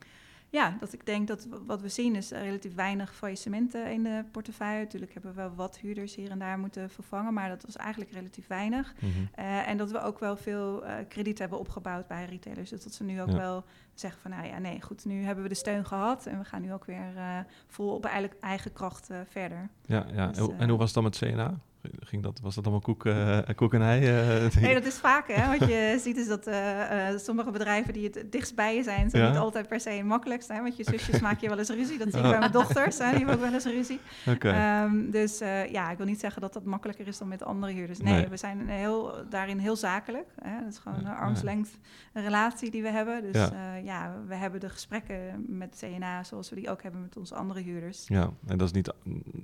[0.51, 4.83] Ja, dat ik denk dat wat we zien is relatief weinig faillissementen in de portefeuille.
[4.83, 8.11] Natuurlijk hebben we wel wat huurders hier en daar moeten vervangen, maar dat was eigenlijk
[8.11, 8.93] relatief weinig.
[8.99, 9.09] Mhm.
[9.35, 12.69] Eh, en dat we ook wel veel uh, krediet hebben opgebouwd bij retailers.
[12.69, 15.49] Dus dat ze nu ook wel zeggen van, nou ja, nee, goed, nu hebben we
[15.49, 18.05] de steun gehad en we gaan nu ook weer uh, vol op
[18.39, 19.69] eigen kracht verder.
[19.85, 20.27] Ja, ja.
[20.27, 21.59] Dus, en hoe was het dan met CNA?
[21.99, 24.01] Ging dat, was dat allemaal koek, uh, koek en ei?
[24.01, 25.27] Uh, nee, dat is vaak.
[25.27, 25.57] Hè?
[25.57, 29.31] Wat je ziet is dat uh, sommige bedrijven die het dichtst bij je zijn, zijn
[29.31, 30.47] niet altijd per se makkelijkst.
[30.47, 30.61] Hè?
[30.61, 31.97] Want je zusjes maak je wel eens ruzie.
[31.97, 32.97] Dat zie ik bij mijn dochters.
[32.97, 33.09] Hè?
[33.09, 33.99] Die hebben ook wel eens ruzie.
[34.27, 34.83] Okay.
[34.83, 35.37] Um, dus
[35.71, 37.99] ja, ik wil niet zeggen dat dat makkelijker is dan met andere huurders.
[37.99, 38.27] Nee, nee.
[38.27, 40.27] we zijn heel, daarin heel zakelijk.
[40.41, 40.59] Hè?
[40.63, 41.69] Dat is gewoon een armslength
[42.13, 43.21] relatie die we hebben.
[43.21, 43.75] Dus ja.
[43.75, 47.61] ja, we hebben de gesprekken met CNA zoals we die ook hebben met onze andere
[47.61, 48.07] huurders.
[48.07, 48.93] Ja, en dat is niet,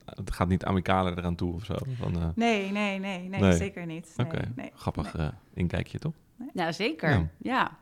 [0.05, 1.75] het gaat niet amicaler eraan toe of zo?
[1.97, 4.13] Van, Nee, nee, nee, nee, zeker niet.
[4.17, 6.13] Oké, grappig uh, inkijkje toch?
[6.53, 7.29] Ja, zeker.
[7.37, 7.77] Ja.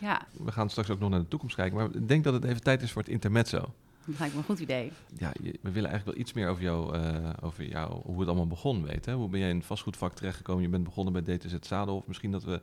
[0.00, 0.26] ja.
[0.44, 2.62] We gaan straks ook nog naar de toekomst kijken, maar ik denk dat het even
[2.62, 3.74] tijd is voor het intermezzo.
[4.04, 4.92] Dat lijkt me een goed idee.
[5.16, 8.46] Ja, we willen eigenlijk wel iets meer over jou, uh, over jou hoe het allemaal
[8.46, 9.14] begon weten.
[9.14, 10.62] Hoe ben jij in het vastgoedvak terechtgekomen?
[10.62, 12.06] Je bent begonnen bij DTZ Zadelhof.
[12.06, 12.60] Misschien dat we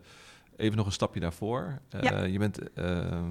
[0.57, 1.81] Even nog een stapje daarvoor.
[2.03, 3.21] Uh, je bent uh,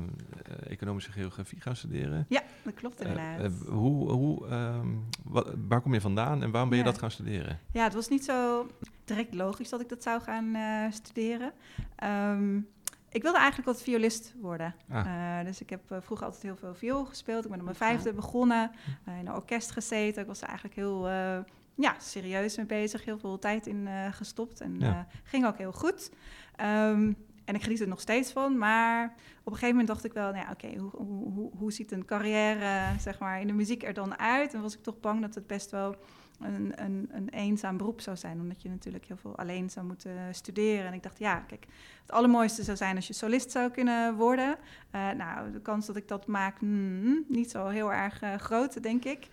[0.69, 2.27] economische geografie gaan studeren.
[2.29, 3.53] Ja, dat klopt inderdaad.
[3.69, 4.89] hoe, hoe, ehm,
[5.25, 7.59] wat, waar kom je vandaan en waarom ben je dat gaan studeren?
[7.73, 8.67] Ja, het was niet zo
[9.05, 10.57] direct logisch dat ik dat zou gaan
[10.93, 11.53] studeren.
[12.05, 12.69] Um,
[13.09, 14.75] ik wilde eigenlijk wat violist worden.
[14.91, 15.45] Ah.
[15.45, 17.45] dus ik heb vroeger altijd heel veel viool gespeeld.
[17.45, 18.71] Ik ben op mijn vijfde begonnen,
[19.07, 20.23] in een orkest gezeten.
[20.23, 21.09] Ik was eigenlijk heel
[21.75, 26.11] ja, serieus mee bezig, heel veel tijd in gestopt en ging ook heel goed.
[26.57, 27.13] Ehm,
[27.45, 28.59] en ik geniet er nog steeds van.
[28.59, 29.05] Maar
[29.39, 31.93] op een gegeven moment dacht ik wel, nou ja, oké, hoe, hoe, hoe, hoe, ziet
[31.93, 34.55] een carrière zeg maar, in de muziek er dan uit?
[34.55, 35.97] En was ik toch bang dat het best wel
[36.41, 38.41] een, een, een eenzaam beroep zou zijn.
[38.41, 40.87] Omdat je natuurlijk heel veel alleen zou moeten studeren.
[40.87, 41.67] En ik dacht, ja, kijk,
[42.07, 44.57] het allermooiste zou zijn als je solist zou kunnen worden.
[44.95, 48.83] Uh, nou, de kans dat ik dat maak, mm, niet zo heel erg uh, groot,
[48.83, 49.29] denk ik.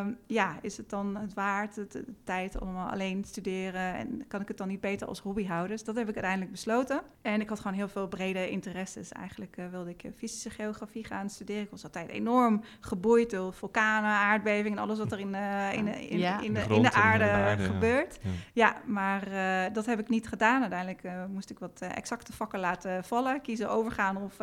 [0.00, 3.94] Um, ja, is het dan het waard, de tijd allemaal alleen studeren?
[3.94, 5.70] En kan ik het dan niet beter als hobby houden?
[5.70, 7.02] Dus dat heb ik uiteindelijk besloten.
[7.22, 9.12] En ik had gewoon heel veel brede interesses.
[9.12, 11.62] Eigenlijk uh, wilde ik fysische geografie gaan studeren.
[11.62, 15.34] Ik was altijd enorm geboeid door vulkanen, aardbevingen en alles wat er in,
[15.72, 16.40] in, in, ja.
[16.40, 18.18] in, de, in, de, aarde, gebeurt.
[18.22, 19.28] Ja, ja maar
[19.72, 20.60] dat heb ik niet gedaan.
[20.60, 23.40] Uiteindelijk moest ik wat exacte vakken laten vallen.
[23.40, 24.36] Kiezen overgaan of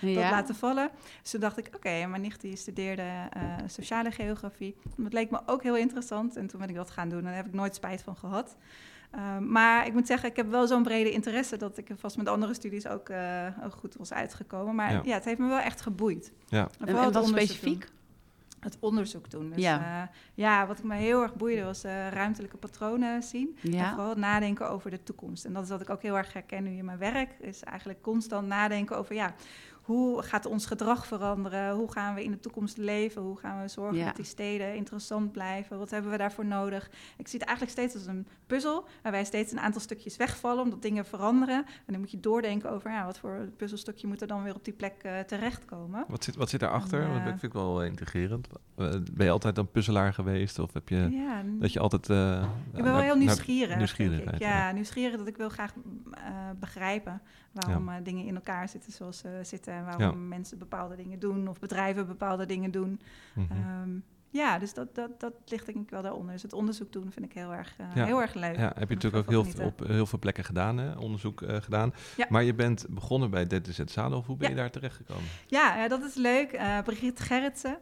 [0.00, 0.90] dat laten vallen.
[1.22, 3.08] Dus toen dacht ik, oké, mijn nicht die studeerde
[3.66, 7.18] sociale geografie dat leek me ook heel interessant en toen ben ik dat gaan doen
[7.18, 8.56] en daar heb ik nooit spijt van gehad.
[9.10, 12.28] Ehm, maar ik moet zeggen, ik heb wel zo'n brede interesse dat ik vast met
[12.28, 14.74] andere studies ook, uh, ook goed was uitgekomen.
[14.74, 15.14] Maar ja.
[15.14, 16.32] het heeft me wel echt geboeid.
[16.46, 16.68] Ja.
[16.80, 17.88] En, en wat specifiek?
[18.60, 19.50] Het onderzoek doen.
[19.50, 20.02] Dus, ja.
[20.02, 23.58] Uh, ja, wat ik me heel erg boeide was uh, ruimtelijke patronen zien.
[23.60, 23.88] Ja.
[23.88, 25.44] En vooral nadenken over de toekomst.
[25.44, 27.30] En dat is wat ik ook heel erg herken nu in mijn werk.
[27.40, 29.34] Is eigenlijk constant nadenken over ja,
[29.82, 31.74] hoe gaat ons gedrag veranderen?
[31.74, 33.22] Hoe gaan we in de toekomst leven?
[33.22, 35.78] Hoe gaan we zorgen dat die steden interessant blijven?
[35.78, 36.90] Wat hebben we daarvoor nodig?
[37.16, 40.82] Ik zie het eigenlijk steeds als een puzzel, waarbij steeds een aantal stukjes wegvallen omdat
[40.82, 41.56] dingen veranderen.
[41.56, 44.64] En dan moet je doordenken over ja, wat voor puzzelstukje moet er dan weer op
[44.64, 46.04] die plek uh, terechtkomen.
[46.08, 47.02] Wat zit, wat zit daarachter?
[47.02, 48.48] Uh, dat vind ik wel integrerend.
[48.76, 50.58] Eh, ben je altijd een puzzelaar geweest?
[50.58, 52.08] Of heb je ja, dat je altijd.
[52.08, 53.76] Uh, ik ben wel heel nieuwsgierig.
[53.76, 54.38] Nieuwsgierig.
[54.38, 55.72] Ja, nieuwsgierig dat ik wil graag
[56.58, 61.58] begrijpen waarom dingen in elkaar zitten zoals ze zitten waarom mensen bepaalde dingen doen of
[61.58, 63.00] bedrijven bepaalde dingen doen.
[63.34, 63.52] Mhm.
[63.52, 63.98] Ehm,
[64.32, 66.32] ja, dus dat, dat, dat ligt denk ik wel daaronder.
[66.32, 68.56] Dus het onderzoek doen vind ik heel erg, uh, heel erg leuk.
[68.56, 70.98] Ja, heb je natuurlijk ook heel veel, op heel veel plekken gedaan, hè?
[70.98, 71.94] onderzoek uh, gedaan.
[72.16, 72.26] Ja.
[72.28, 74.24] Maar je bent begonnen bij DTZ Zadel.
[74.26, 75.24] Hoe ben je daar terechtgekomen?
[75.46, 76.52] Ja, ja, dat is leuk.
[76.52, 77.78] Uh, Brigitte Gerritsen,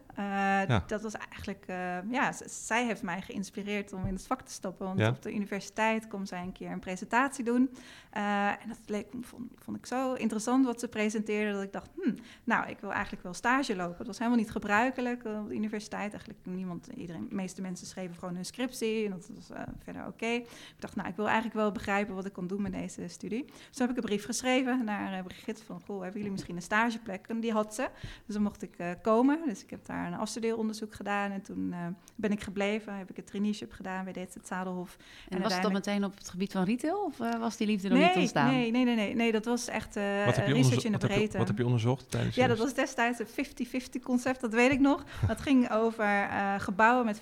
[0.87, 1.65] dat was eigenlijk...
[2.11, 4.85] ja, zij heeft mij geïnspireerd om in het vak te stoppen.
[4.85, 7.69] Want op de universiteit kwam zij een keer een presentatie doen.
[8.09, 11.53] En dat leek, vond, vond ik zo interessant wat ze presenteerde...
[11.53, 13.97] dat ik dacht, hm, nou, ik wil eigenlijk wel stage lopen.
[13.97, 16.09] Dat was helemaal niet gebruikelijk op de universiteit.
[16.09, 20.07] Eigenlijk niemand, iedereen, de meeste mensen schreven gewoon hun scriptie en dat was uh, verder
[20.07, 20.25] oké.
[20.25, 20.47] Ik
[20.79, 23.45] dacht, nou, ik wil eigenlijk wel begrijpen wat ik kon doen met deze studie.
[23.45, 26.55] Dus toen heb ik een brief geschreven naar uh, Brigitte van, goh, hebben jullie misschien
[26.55, 27.27] een stageplek?
[27.27, 27.89] En die had ze,
[28.25, 29.41] dus dan mocht ik komen.
[29.45, 31.31] Dus ik heb daar een afstudeeronderzoek gedaan.
[31.31, 31.73] En toen
[32.15, 34.97] ben ik gebleven, heb ik het traineeship gedaan bij DZ Zadelhof.
[35.29, 37.03] En, en was het dan meteen op het gebied van retail?
[37.03, 38.51] Of was die liefde nog niet ontstaan?
[38.51, 39.31] Nee, nee, nee, nee, nee.
[39.31, 41.37] Dat was echt research in de breedte.
[41.37, 43.45] wat heb je onderzocht tijdens Ja, dat was destijds een
[43.99, 45.03] 50-50 concept, dat weet ik nog.
[45.27, 47.21] Dat ging over gebouwen met 50%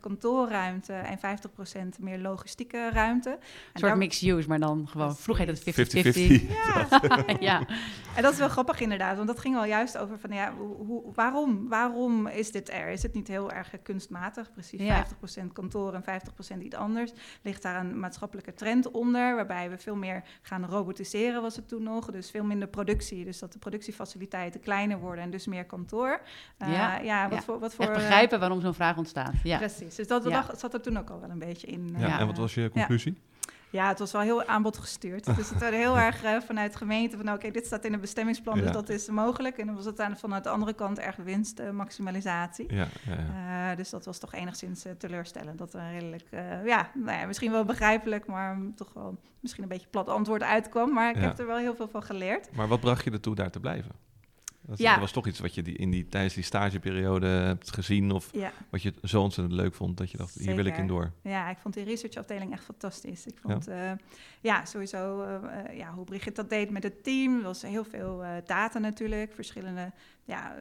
[0.00, 1.18] kantoorruimte en
[1.98, 3.38] 50% meer logistieke ruimte.
[3.72, 6.42] Een soort mixed use, maar dan gewoon, vroeg heet het 50-50.
[6.54, 6.88] Ja.
[7.40, 7.66] ja.
[8.16, 10.52] En dat is wel grappig inderdaad, want dat ging wel juist over van, ja,
[10.86, 12.88] hoe, waarom, waarom is dit er?
[12.88, 14.52] Is het niet heel erg kunstmatig?
[14.52, 15.06] Precies, ja.
[15.40, 16.04] 50% kantoor en
[16.58, 17.12] 50% iets anders.
[17.42, 20.03] Ligt daar een maatschappelijke trend onder, waarbij we veel meer
[20.42, 22.10] gaan robotiseren, was het toen nog.
[22.10, 26.20] Dus veel minder productie, dus dat de productiefaciliteiten kleiner worden en dus meer kantoor.
[26.62, 26.98] Uh, ja.
[26.98, 27.58] ja, wat voor...
[27.58, 29.34] Wat voor Echt begrijpen waarom zo'n vraag ontstaat.
[29.42, 29.58] Ja.
[29.58, 31.94] Precies, dus dat, dat zat er toen ook al wel een beetje in.
[31.98, 33.16] Ja, en wat was je conclusie?
[33.74, 35.36] Ja, het was wel heel aanbodgestuurd.
[35.36, 37.32] Dus het werd heel erg uh, vanuit de gemeente van...
[37.32, 39.58] oké, dit staat in het bestemmingsplan, dus dat is mogelijk.
[39.58, 42.74] En dan was het aan, vanuit de andere kant erg winstmaximalisatie.
[42.74, 45.58] Ja, ja, uh, dus dat was toch enigszins uh, teleurstellend.
[45.58, 46.24] Dat er redelijk,
[46.64, 48.26] ja, nou ja, misschien wel begrijpelijk...
[48.26, 50.92] maar toch wel misschien een beetje plat antwoord uitkwam.
[50.92, 52.56] Maar ik heb er wel heel veel van geleerd.
[52.56, 53.90] Maar wat bracht je ertoe daar te blijven?
[54.66, 55.00] Dat, ja.
[55.00, 58.30] was toch iets wat je die, in die, tijdens die stageperiode hebt gezien of
[58.70, 61.12] wat je zo ontzettend leuk vond dat je dacht, hier wil ik in door.
[61.22, 63.26] Ja, ik vond die researchafdeling echt fantastisch.
[63.26, 63.98] Ik vond, ja, uh,
[64.40, 67.36] ja sowieso uh, ja, hoe Brigitte dat deed met het team.
[67.36, 69.92] Er was heel veel uh, data natuurlijk, verschillende
[70.24, 70.54] ja,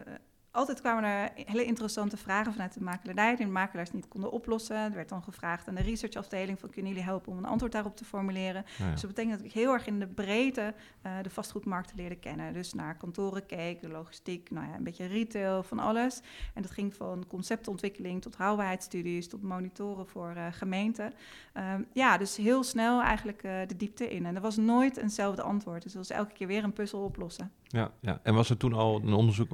[0.53, 4.75] altijd kwamen er hele interessante vragen vanuit de makelaardij die de makelaars niet konden oplossen.
[4.75, 7.95] Er werd dan gevraagd aan de researchafdeling van kunnen jullie helpen om een antwoord daarop
[7.95, 8.65] te formuleren.
[8.91, 10.73] Dus dat betekent dat ik heel erg in de breedte
[11.05, 12.53] uh, de vastgoedmarkten leerde kennen.
[12.53, 16.21] Dus naar kantoren keek, de logistiek, nou ja, een beetje retail, van alles.
[16.53, 21.13] En dat ging van conceptontwikkeling tot haalbaarheidsstudies, tot monitoren voor uh, gemeenten.
[21.53, 24.25] Um, ja, dus heel snel eigenlijk uh, de diepte in.
[24.25, 25.83] En er was nooit eenzelfde antwoord.
[25.83, 27.51] Dus dat was elke keer weer een puzzel oplossen.
[27.67, 28.19] Ja, ja.
[28.23, 29.49] en was er toen al een onderzoek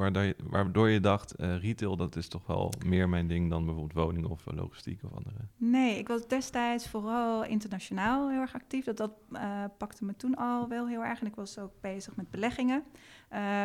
[0.49, 4.25] waardoor je dacht, uh, retail dat is toch wel meer mijn ding dan bijvoorbeeld woning
[4.25, 5.35] of uh, logistiek of andere?
[5.57, 8.85] Nee, ik was destijds vooral internationaal heel erg actief.
[8.85, 11.21] Dat, dat uh, pakte me toen al wel heel erg.
[11.21, 12.83] En ik was ook bezig met beleggingen.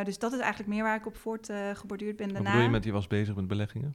[0.05, 2.43] dus dat is eigenlijk meer waar ik op voortgeborduurd ben daarna.
[2.43, 3.95] Wat bedoel je met, je was bezig met beleggingen?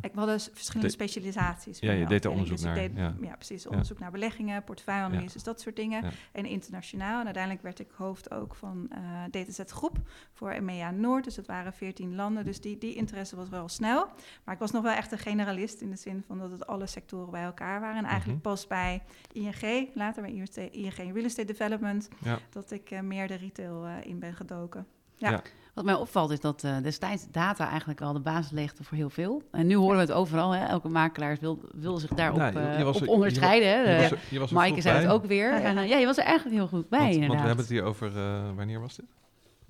[0.00, 1.78] Ik had dus verschillende specialisaties.
[1.78, 2.74] Ja, je deed daar onderzoek dus naar.
[2.74, 3.14] Deed, ja.
[3.20, 3.34] ja.
[3.34, 3.66] precies.
[3.66, 6.04] Onderzoek naar beleggingen, portefeuilleanalyses, dat soort dingen.
[6.32, 7.18] En internationaal.
[7.18, 8.98] En uiteindelijk werd ik hoofd ook van uh,
[9.30, 9.98] DataZ Groep
[10.32, 11.24] voor EMEA Noord.
[11.24, 12.44] Dus dat waren veertien landen.
[12.44, 14.08] Dus die, die interesse was wel snel.
[14.44, 16.86] Maar ik was nog wel echt een generalist in de zin van dat het alle
[16.86, 17.96] sectoren bij elkaar waren.
[17.96, 18.50] En eigenlijk mhm.
[18.50, 20.32] pas bij ING, later bij
[20.70, 22.08] ING Real Estate Development,
[22.50, 24.86] dat ik uh, meer de retail uh, in ben gedoken.
[25.16, 25.42] ja.
[25.74, 29.10] Wat mij opvalt is dat uh, destijds data eigenlijk al de basis legde voor heel
[29.10, 29.42] veel.
[29.50, 30.50] En nu horen we het overal.
[30.50, 30.66] Hè?
[30.66, 34.00] Elke makelaar wil, wil zich daarop op onderscheiden.
[34.02, 35.52] Je, je was, Maaike zei het ook weer.
[35.52, 37.28] En, uh, ja, je was er eigenlijk heel goed bij, want, inderdaad.
[37.28, 38.12] Want we hebben het hier over...
[38.54, 39.06] wanneer was dit?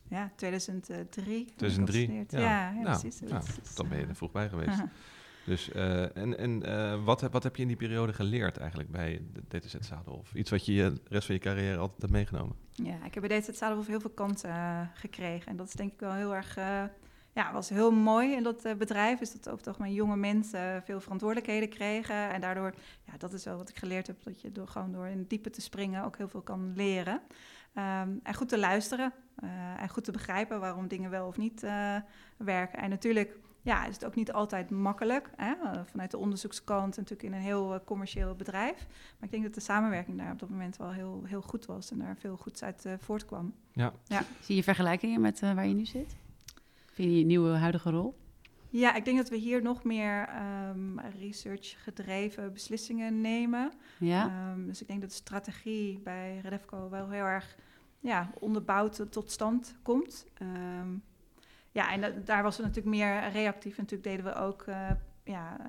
[0.08, 1.52] Ja, 2003.
[1.56, 2.12] 2003?
[2.12, 3.20] Ja, ja, ja nou, precies.
[3.20, 3.42] Nou,
[3.74, 4.78] dan ben je er vroeg bij geweest.
[5.44, 9.22] Dus, uh, en en uh, wat, wat heb je in die periode geleerd eigenlijk bij
[9.32, 10.34] de DTZ Zadelhof?
[10.34, 12.56] Iets wat je de rest van je carrière altijd hebt meegenomen?
[12.70, 15.50] Ja, ik heb bij DTZ Zadelhof heel veel kansen uh, gekregen.
[15.50, 16.54] En dat is denk ik wel heel erg,
[17.32, 19.20] ja, was heel mooi in dat bedrijf.
[19.20, 22.32] Is dat over het algemeen jonge mensen veel verantwoordelijkheden kregen.
[22.32, 22.74] En daardoor,
[23.06, 25.30] ja, dat is wel wat ik geleerd heb, dat je door gewoon door in het
[25.30, 27.20] diepe te springen ook heel veel kan leren.
[27.76, 29.12] Um, en goed te luisteren
[29.78, 31.60] en goed te begrijpen waarom dingen wel of niet
[32.36, 32.78] werken.
[32.78, 35.30] En natuurlijk ja, is het ook niet altijd makkelijk.
[35.36, 35.52] Hè?
[35.52, 38.86] Eh, vanuit de onderzoekskant natuurlijk in een heel uh, commercieel bedrijf.
[38.88, 41.90] Maar ik denk dat de samenwerking daar op dat moment wel heel, heel goed was
[41.90, 43.54] en daar veel goeds uit uh, voortkwam.
[43.72, 43.92] Ja.
[44.04, 44.22] ja.
[44.40, 46.16] Zie je vergelijkingen met waar je nu zit?
[46.92, 48.14] Vind je je nieuwe huidige rol?
[48.68, 50.28] Ja, ik denk dat we hier nog meer
[50.68, 53.72] um, research gedreven beslissingen nemen.
[53.98, 54.52] Ja.
[54.52, 57.56] Um, dus ik denk dat de strategie bij Redefco wel heel erg
[58.00, 60.26] ja, onderbouwd tot stand komt.
[60.42, 61.02] Um,
[61.74, 63.76] ja, en daar was het natuurlijk meer reactief.
[63.76, 64.90] Natuurlijk deden we ook uh,
[65.24, 65.66] ja, uh,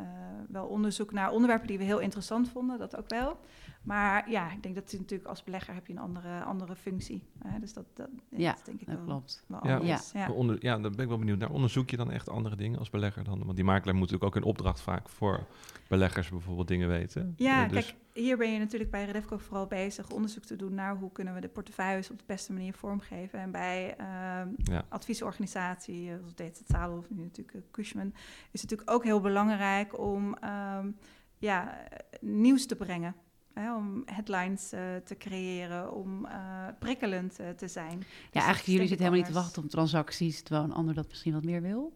[0.50, 3.40] wel onderzoek naar onderwerpen die we heel interessant vonden, dat ook wel.
[3.84, 7.24] Maar ja, ik denk dat je natuurlijk als belegger heb je een andere, andere functie.
[7.48, 7.60] Hè?
[7.60, 9.44] Dus dat, dat, ja, dat denk ik dat wel, klopt.
[9.48, 9.80] Wel ja.
[9.82, 10.00] Ja.
[10.14, 10.32] Ja.
[10.32, 11.50] Onder, ja, daar ben ik wel benieuwd naar.
[11.50, 13.44] Onderzoek je dan echt andere dingen als belegger dan?
[13.44, 15.48] Want die makelaar moet natuurlijk ook een opdracht vaak voor
[15.88, 17.34] beleggers bijvoorbeeld dingen weten.
[17.38, 17.86] Ja, dus...
[17.86, 21.34] kijk, hier ben je natuurlijk bij Redefco vooral bezig onderzoek te doen naar hoe kunnen
[21.34, 23.40] we de portefeuilles op de beste manier vormgeven.
[23.40, 28.14] En bij uh, adviesorganisatie, zoals DZ Zadel of nu natuurlijk uh, Cushman,
[28.52, 30.98] is het natuurlijk ook heel belangrijk om um,
[31.38, 31.88] ja,
[32.22, 33.16] nieuws te brengen.
[33.54, 37.98] Hè, om headlines uh, te creëren, om uh, prikkelend uh, te zijn.
[38.00, 41.08] Ja, dus eigenlijk jullie zitten helemaal niet te wachten op transacties, terwijl een ander dat
[41.08, 41.94] misschien wat meer wil.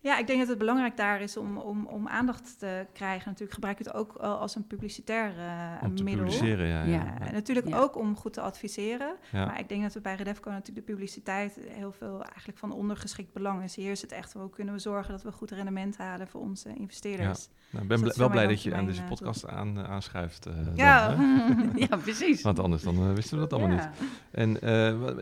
[0.00, 3.24] Ja, ik denk dat het belangrijk daar is om, om, om aandacht te krijgen.
[3.26, 6.24] Natuurlijk gebruik je het ook als een publicitair uh, om te middel.
[6.24, 6.82] publiceren, ja.
[6.82, 6.92] ja.
[6.92, 7.26] ja.
[7.26, 9.16] En natuurlijk ook om goed te adviseren.
[9.32, 13.32] Maar ik denk dat we bij Redefco natuurlijk de publiciteit heel veel eigenlijk van ondergeschikt
[13.32, 13.76] belang is.
[13.76, 16.74] Hier is het echt, hoe kunnen we zorgen dat we goed rendement halen voor onze
[16.74, 17.48] investeerders.
[17.70, 20.46] Nou, ik ben dus wel blij dat je aan deze eh, podcast aan, aanschuift.
[20.46, 21.16] Uh, ja.
[21.88, 22.42] ja, precies.
[22.42, 23.88] Want anders dan, wisten we dat allemaal niet.
[24.30, 24.58] En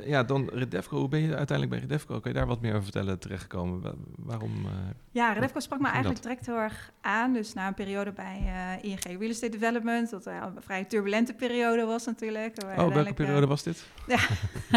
[0.05, 2.21] ja, dan Redefco, hoe ben je uiteindelijk bij Redefco?
[2.21, 3.95] Kan je daar wat meer over vertellen terechtgekomen?
[4.17, 4.66] Waarom eh,
[5.17, 7.33] ja, Redefco sprak me eigenlijk direct heel erg aan.
[7.33, 8.43] Dus na een periode bij
[8.83, 12.57] uh, ING Real Estate Development, dat een vrij turbulente periode was natuurlijk.
[12.79, 13.85] Oh, welke periode eh, was dit?
[14.07, 14.19] Ja.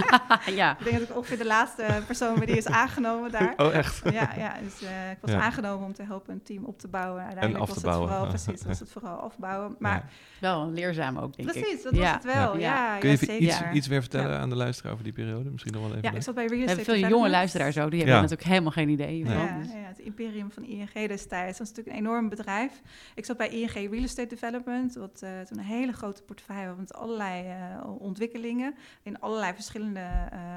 [0.62, 0.78] ja.
[0.80, 3.54] ik denk dat ik ongeveer de laatste persoon ben die is aangenomen daar.
[3.58, 4.02] Oh, echt?
[4.04, 7.23] Ja, ja dus ik was aangenomen om te helpen een team op te bouwen.
[7.23, 8.10] Uiteindelijk en af te was bouwen.
[8.10, 9.75] Het vooral, precies, was het vooral afbouwen.
[9.80, 11.82] Maar wel leerzaam ook, denk precies, ik.
[11.82, 12.58] Precies, dat was het wel.
[12.58, 12.97] Ja.
[12.97, 15.49] Kun je even iets, iets meer vertellen aan de luisteraar over die periode?
[15.49, 16.04] Misschien nog wel even.
[16.04, 18.47] Ja, ik zat bij Real Estate We hebben veel jonge luisteraars ook, die hebben natuurlijk
[18.47, 19.25] helemaal geen idee.
[19.25, 21.58] Ja, ja, het imperium van ING destijds.
[21.58, 22.82] Dat is natuurlijk een enorm bedrijf.
[23.15, 26.78] Ik zat bij ING Real Estate Development, wat uh, toen een hele grote portefeuille had
[26.78, 30.08] met allerlei uh, ontwikkelingen in allerlei verschillende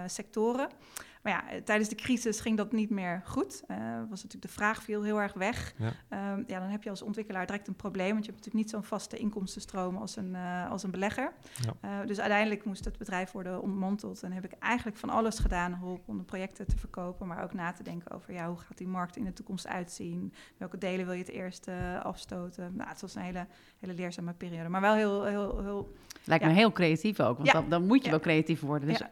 [0.06, 0.68] sectoren.
[1.22, 3.62] Maar ja, tijdens de crisis ging dat niet meer goed.
[3.70, 3.76] Uh,
[4.08, 5.74] was natuurlijk de vraag viel heel erg weg.
[5.76, 6.32] Ja.
[6.32, 6.60] Um, ja.
[6.60, 9.16] dan heb je als ontwikkelaar direct een probleem, want je hebt natuurlijk niet zo'n vaste
[9.16, 11.32] inkomstenstroom als een, uh, als een belegger.
[11.60, 12.00] Ja.
[12.00, 16.00] Uh, dus uiteindelijk moest het bedrijf worden ontmanteld en heb ik eigenlijk van alles gedaan
[16.06, 18.88] om de projecten te verkopen, maar ook na te denken over ja, hoe gaat die
[18.88, 20.32] markt in de toekomst uitzien?
[20.56, 21.68] Welke delen wil je het eerst
[22.02, 22.76] afstoten?
[22.76, 23.46] Nou, het was een hele,
[23.78, 25.92] hele leerzame periode, maar wel heel, heel, heel
[26.24, 28.88] Lijkt me heel creatief ook, want dan, dan, moet je wel creatief worden.
[28.88, 29.02] Dus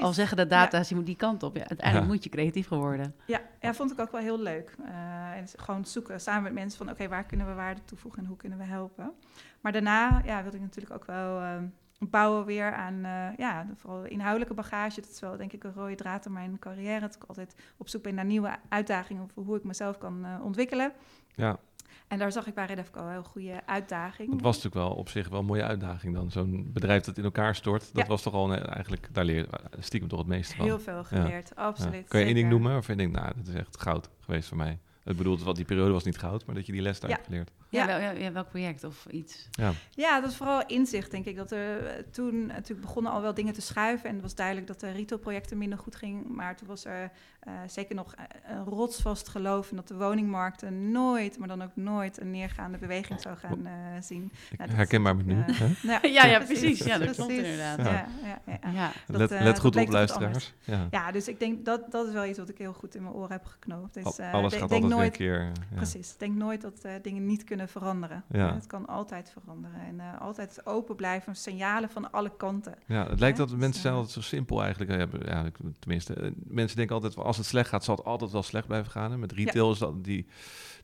[0.00, 1.56] al zeggen de data's, je moet die kant op.
[1.58, 3.14] Ja, uiteindelijk moet je creatief geworden.
[3.26, 4.76] Ja, ja, vond ik ook wel heel leuk.
[4.80, 6.90] Uh, en gewoon zoeken samen met mensen van...
[6.90, 9.12] oké, waar kunnen we waarde toevoegen en hoe kunnen we helpen?
[9.60, 11.42] Maar daarna ja, wilde ik natuurlijk ook wel...
[11.42, 11.56] Uh,
[11.98, 15.00] bouwen weer aan uh, ja, vooral inhoudelijke bagage.
[15.00, 17.00] Dat is wel denk ik een rode draad in mijn carrière.
[17.00, 19.22] Dat ik altijd op zoek ben naar nieuwe uitdagingen...
[19.22, 20.92] of hoe ik mezelf kan ontwikkelen.
[21.34, 21.58] Ja.
[22.08, 24.32] En daar zag ik bij Redefco een heel goede uitdaging.
[24.32, 26.30] Het was natuurlijk wel op zich wel een mooie uitdaging dan.
[26.30, 29.46] Zo'n bedrijf dat in elkaar stort, dat was toch al eigenlijk, daar leer
[29.78, 30.64] stiekem toch het meeste van.
[30.64, 31.94] Heel veel geleerd, absoluut.
[31.94, 32.08] Ja.
[32.08, 34.56] Kan je één ding noemen of je denkt, nou, dat is echt goud geweest voor
[34.56, 34.78] mij?
[35.04, 37.24] Het bedoelt, wat die periode was niet goud, maar dat je die les daar hebt
[37.24, 37.50] geleerd.
[37.70, 39.48] Ja, wel, ja, welk project of iets?
[39.50, 39.72] Ja.
[39.90, 41.36] ja, dat is vooral inzicht, denk ik.
[41.36, 44.08] Dat er eh, toen natuurlijk begonnen al wel dingen te schuiven.
[44.08, 46.34] En het was duidelijk dat de retailprojecten minder goed gingen.
[46.34, 47.10] Maar toen was er
[47.48, 48.24] uh, zeker nog eh,
[48.56, 53.20] een rotsvast geloof in dat de woningmarkten nooit, maar dan ook nooit, een neergaande beweging
[53.20, 54.32] zou gaan uh, zien.
[54.58, 55.34] Nou, herkenbaar met nu.
[55.82, 56.84] Nou, ja, ja, precies.
[56.84, 57.78] Ja, dat klopt inderdaad.
[57.78, 58.08] Ja.
[58.22, 60.54] Ja, ja, let, let goed op, luisteraars.
[60.64, 60.86] Ja.
[60.90, 63.14] ja, dus ik denk dat dat is wel iets wat ik heel goed in mijn
[63.14, 63.94] oren heb geknoopt.
[63.94, 65.52] Dus, Alles gaat altijd nooit, een keer.
[65.74, 66.16] Precies.
[66.16, 68.24] Denk nooit dat dingen niet kunnen veranderen.
[68.30, 68.54] Ja.
[68.54, 69.80] Het kan altijd veranderen.
[69.80, 72.74] En uh, altijd open blijven, signalen van alle kanten.
[72.86, 75.10] Ja, het lijkt dat dus, mensen zijn altijd zo simpel eigenlijk.
[75.26, 78.66] Ja, tenminste, eh, mensen denken altijd, als het slecht gaat, zal het altijd wel slecht
[78.66, 79.18] blijven gaan.
[79.18, 80.26] met retail is dat die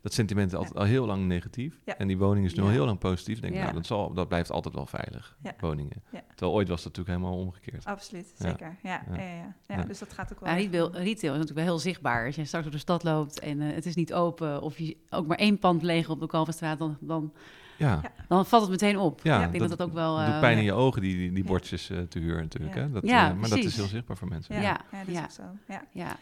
[0.04, 1.80] dat sentiment is altijd al heel lang negatief.
[1.84, 3.40] En die woning is nu al heel lang positief.
[3.40, 6.02] Denk, nou, dat, zal, dat blijft altijd wel veilig, woningen.
[6.10, 7.84] Terwijl ooit was dat natuurlijk helemaal omgekeerd.
[7.84, 8.76] Absoluut, zeker.
[8.82, 9.02] Ja.
[9.16, 9.54] Ja.
[9.66, 9.82] Ja.
[9.82, 10.54] Dus dat gaat ook wel.
[10.54, 12.26] retail, retail is natuurlijk wel heel zichtbaar.
[12.26, 14.62] Als je straks door de stad loopt en uh, het is niet open...
[14.62, 16.78] of je ook maar één pand leeg op de Kalverstraat...
[16.78, 17.32] dan, dan
[17.78, 18.00] ja.
[18.28, 19.20] dan valt het meteen op.
[19.22, 20.20] Ja, ik denk dat, dat ook wel...
[20.20, 22.74] Uh, doet pijn in je ogen, die, die, die bordjes uh, te huur natuurlijk.
[22.74, 22.90] Hè?
[22.90, 24.54] Dat, ja, maar dat is heel zichtbaar voor mensen.
[24.54, 24.80] Ja, ja.
[24.90, 25.74] dat is ook zo.
[25.92, 26.16] Ja.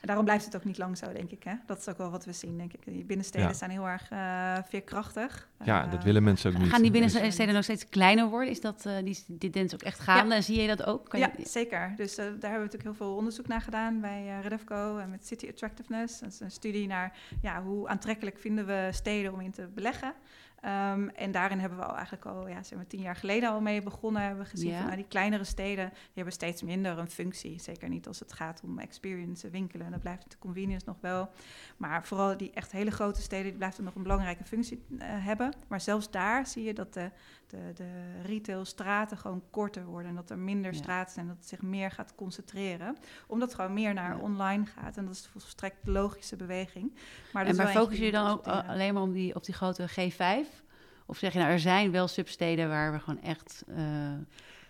[0.00, 1.42] Daarom blijft het ook niet lang zo, denk ik.
[1.42, 1.54] Hè?
[1.66, 2.80] Dat is ook wel wat we zien, denk ik.
[2.84, 5.48] Die binnensteden zijn heel erg uh, veerkrachtig.
[5.64, 6.70] Ja, dat willen mensen ook niet.
[6.70, 8.50] Gaan die binnensteden nog steeds kleiner worden?
[8.50, 10.34] Is dat uh, die, die tendens ook echt gaande?
[10.34, 10.40] Ja.
[10.40, 11.08] Zie je dat ook?
[11.08, 11.48] Kan ja, je...
[11.48, 11.92] zeker.
[11.96, 15.26] Dus uh, daar hebben we natuurlijk heel veel onderzoek naar gedaan bij Redefco en met
[15.26, 16.18] City Attractiveness.
[16.18, 20.14] Dat is een studie naar ja, hoe aantrekkelijk vinden we steden om in te beleggen.
[20.64, 23.60] Um, en daarin hebben we al eigenlijk al, ja, zijn we tien jaar geleden al
[23.60, 24.22] mee begonnen.
[24.22, 24.76] Hebben we gezien ja.
[24.76, 27.60] van nou, die kleinere steden, die hebben steeds minder een functie.
[27.60, 29.90] Zeker niet als het gaat om experience winkelen.
[29.90, 31.30] Dan blijft de convenience nog wel.
[31.76, 35.52] Maar vooral die echt hele grote steden, die blijven nog een belangrijke functie uh, hebben.
[35.68, 37.10] Maar zelfs daar zie je dat de,
[37.48, 40.08] de, de retailstraten gewoon korter worden.
[40.10, 40.78] En dat er minder ja.
[40.78, 42.96] straten zijn, dat het zich meer gaat concentreren.
[43.26, 44.22] Omdat het gewoon meer naar ja.
[44.22, 44.96] online gaat.
[44.96, 46.94] En dat is volstrekt logische beweging.
[47.32, 50.66] Maar, en maar focus je dan ook alleen maar om die, op die grote G5?
[51.06, 53.76] Of zeg je nou, er zijn wel substeden waar we gewoon echt uh,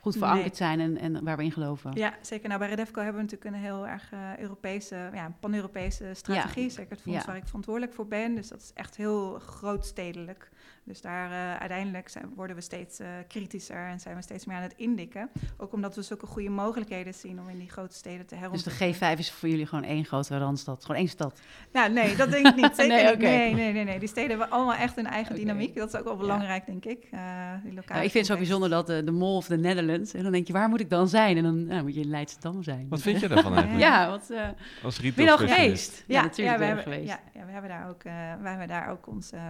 [0.01, 0.57] goed verankerd nee.
[0.57, 1.91] zijn en, en waar we in geloven?
[1.95, 2.49] Ja, zeker.
[2.49, 6.63] Nou, bij Redefco hebben we natuurlijk een heel erg uh, Europese, ja, pan-Europese strategie.
[6.63, 6.71] Ja.
[6.71, 7.27] Zeker het fonds ja.
[7.27, 8.35] waar ik verantwoordelijk voor ben.
[8.35, 10.51] Dus dat is echt heel grootstedelijk.
[10.89, 14.57] Dus daar uh, uiteindelijk zijn, worden we steeds uh, kritischer en zijn we steeds meer
[14.57, 15.31] aan het indikken.
[15.57, 18.89] Ook omdat we zulke goede mogelijkheden zien om in die grote steden te herontwikkelen.
[18.89, 21.41] Dus de G5 is voor jullie gewoon één grote randstad, gewoon één stad?
[21.73, 22.77] Nou, nee, dat denk ik niet.
[22.77, 23.19] Zeker nee, okay.
[23.19, 25.45] nee, nee, nee, nee, Die steden hebben allemaal echt een eigen okay.
[25.45, 25.75] dynamiek.
[25.75, 26.73] Dat is ook wel belangrijk, ja.
[26.73, 27.09] denk ik.
[27.15, 27.21] Uh,
[27.63, 30.15] die lokale nou, ik vind het zo bijzonder dat de, de Mall of the Netherlands.
[30.15, 31.37] En dan denk je, waar moet ik dan zijn?
[31.37, 32.87] En dan nou, moet je in Leidschendam zijn.
[32.89, 33.83] Wat vind je daarvan eigenlijk?
[33.83, 34.29] ja, wat...
[34.31, 34.41] Uh,
[34.83, 36.05] Als ben je al geweest?
[36.07, 37.09] Ja, ja natuurlijk ja, we hebben, geweest.
[37.09, 39.41] Ja, ja, we hebben daar ook, uh, wij hebben daar ook ons, uh,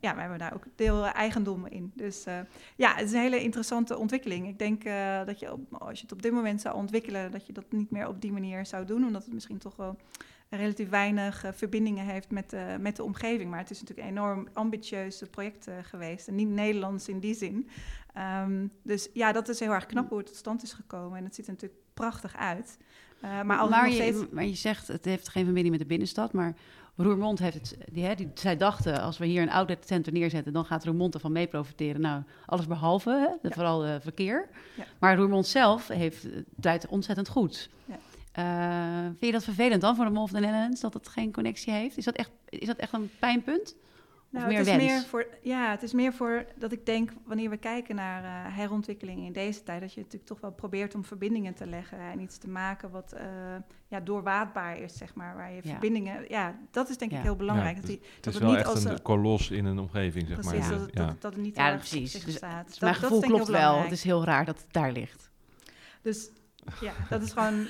[0.00, 1.92] ja, we hebben daar ook deel eigendom in.
[1.94, 2.24] Dus
[2.76, 4.48] ja, het is een hele interessante ontwikkeling.
[4.48, 4.84] Ik denk
[5.26, 7.90] dat je, op, als je het op dit moment zou ontwikkelen, dat je dat niet
[7.90, 9.96] meer op die manier zou doen, omdat het misschien toch wel
[10.50, 13.50] relatief weinig uh, verbindingen heeft met, uh, met de omgeving.
[13.50, 16.28] Maar het is natuurlijk een enorm ambitieus project uh, geweest.
[16.28, 17.68] En niet Nederlands in die zin.
[18.42, 21.18] Um, dus ja, dat is heel erg knap hoe het tot stand is gekomen.
[21.18, 22.78] En het ziet er natuurlijk prachtig uit.
[23.20, 24.28] maar, maar, je, steeds...
[24.30, 26.32] maar je zegt, het heeft geen verbinding met de binnenstad.
[26.32, 26.54] Maar
[26.96, 27.76] Roermond heeft het...
[27.92, 30.52] Die, hè, die, zij dachten, als we hier een outletcentrum neerzetten...
[30.52, 32.00] dan gaat Roermond ervan mee profiteren.
[32.00, 33.54] Nou, alles behalve, hè, ja.
[33.54, 34.48] vooral verkeer.
[34.76, 34.84] Ja.
[34.98, 36.26] Maar Roermond zelf heeft,
[36.56, 37.70] draait ontzettend goed.
[37.84, 37.98] Ja.
[38.38, 41.32] Uh, vind je dat vervelend dan voor de Mall of the Netherlands dat het geen
[41.32, 41.96] connectie heeft?
[41.96, 43.76] Is dat echt, is dat echt een pijnpunt?
[44.30, 47.50] Nou, meer het is meer voor, ja, het is meer voor dat ik denk, wanneer
[47.50, 51.04] we kijken naar uh, herontwikkeling in deze tijd, dat je natuurlijk toch wel probeert om
[51.04, 53.20] verbindingen te leggen en iets te maken wat uh,
[53.88, 55.36] ja, doorwaadbaar is, zeg maar.
[55.36, 55.70] Waar je ja.
[55.70, 57.74] verbindingen, ja, dat is denk ik heel belangrijk.
[57.74, 59.78] Ja, dat, die, het dat is het wel niet echt als een kolos in een
[59.78, 60.70] omgeving, zeg precies, maar.
[60.70, 62.24] Dat, het, dat, dat het niet ja, precies.
[62.24, 62.66] Dus, staat.
[62.66, 63.82] Dus mijn gevoel klopt wel.
[63.82, 65.30] Het is heel raar dat het daar ligt.
[66.02, 66.30] Dus
[66.80, 67.54] ja, dat is gewoon...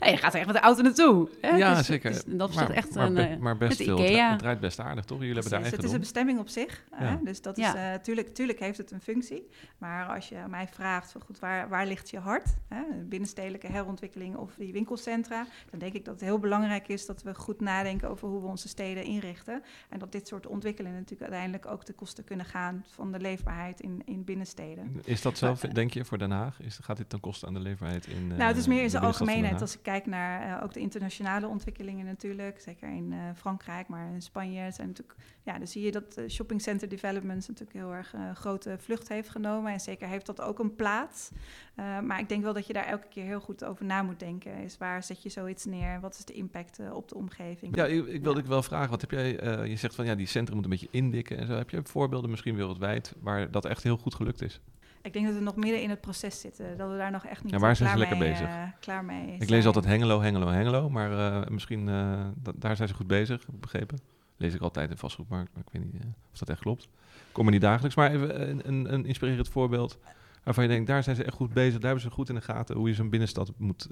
[0.00, 1.28] nee, je gaat er echt met de auto naartoe.
[1.40, 1.48] Hè?
[1.48, 2.12] Ja, dus, zeker.
[2.12, 3.14] Dus, dat is maar, echt maar, een...
[3.14, 3.98] be, maar best veel.
[3.98, 5.18] Het draait best aardig, toch?
[5.18, 6.84] Jullie hebben daar Het is een bestemming op zich.
[6.90, 7.04] Ja.
[7.04, 7.16] Hè?
[7.22, 7.74] Dus dat is...
[7.74, 9.48] Uh, tuurlijk, tuurlijk heeft het een functie.
[9.78, 12.56] Maar als je mij vraagt, van, goed, waar, waar ligt je hart?
[12.68, 12.82] Hè?
[13.04, 15.46] Binnenstedelijke herontwikkeling of die winkelcentra.
[15.70, 18.46] Dan denk ik dat het heel belangrijk is dat we goed nadenken over hoe we
[18.46, 19.62] onze steden inrichten.
[19.88, 23.80] En dat dit soort ontwikkelingen natuurlijk uiteindelijk ook de kosten kunnen gaan van de leefbaarheid
[23.80, 25.00] in, in binnensteden.
[25.04, 26.60] Is dat zelf, maar, denk je, voor Den Haag?
[26.60, 28.26] Is, gaat dit ten koste aan de leefbaarheid in...
[28.26, 29.60] Nou, het is meer in zijn algemeenheid.
[29.60, 34.12] Als ik kijk naar uh, ook de internationale ontwikkelingen natuurlijk, zeker in uh, Frankrijk, maar
[34.14, 38.14] in Spanje zijn natuurlijk, ja, dan zie je dat shopping center developments natuurlijk heel erg
[38.34, 41.30] grote vlucht heeft genomen en zeker heeft dat ook een plaats.
[41.76, 44.56] maar ik denk wel dat je daar elke keer heel goed over na moet denken.
[44.56, 46.00] Is waar zet je zoiets neer?
[46.00, 47.76] Wat is de impact op de omgeving?
[47.76, 48.48] Ja, ik, ik wilde ja.
[48.48, 49.30] wel vragen, wat heb jij?
[49.68, 51.54] je zegt van ja, die centrum moet een beetje indikken en zo.
[51.54, 54.60] Heb je voorbeelden misschien wereldwijd waar dat echt heel goed gelukt is?
[55.02, 56.76] Ik denk dat we nog midden in het proces zitten.
[56.76, 58.48] Dat we daar nog echt niet ja, waar zijn ze klaar, lekker mee, bezig?
[58.48, 60.90] Uh, klaar mee Ik lees altijd Hengelo, Hengelo, Hengelo.
[60.90, 63.98] Maar uh, misschien, uh, daar zijn ze goed bezig, heb ik begrepen.
[64.36, 66.88] Lees ik altijd in vastgoedmarkt, maar ik weet niet of dat echt klopt.
[67.32, 67.96] Kom er niet dagelijks.
[67.96, 69.98] Maar even een, een, een inspirerend voorbeeld
[70.42, 71.72] waarvan je denkt, daar zijn ze echt goed bezig.
[71.72, 73.88] Daar hebben ze goed in de gaten hoe je zo'n binnenstad moet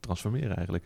[0.00, 0.84] transformeren eigenlijk.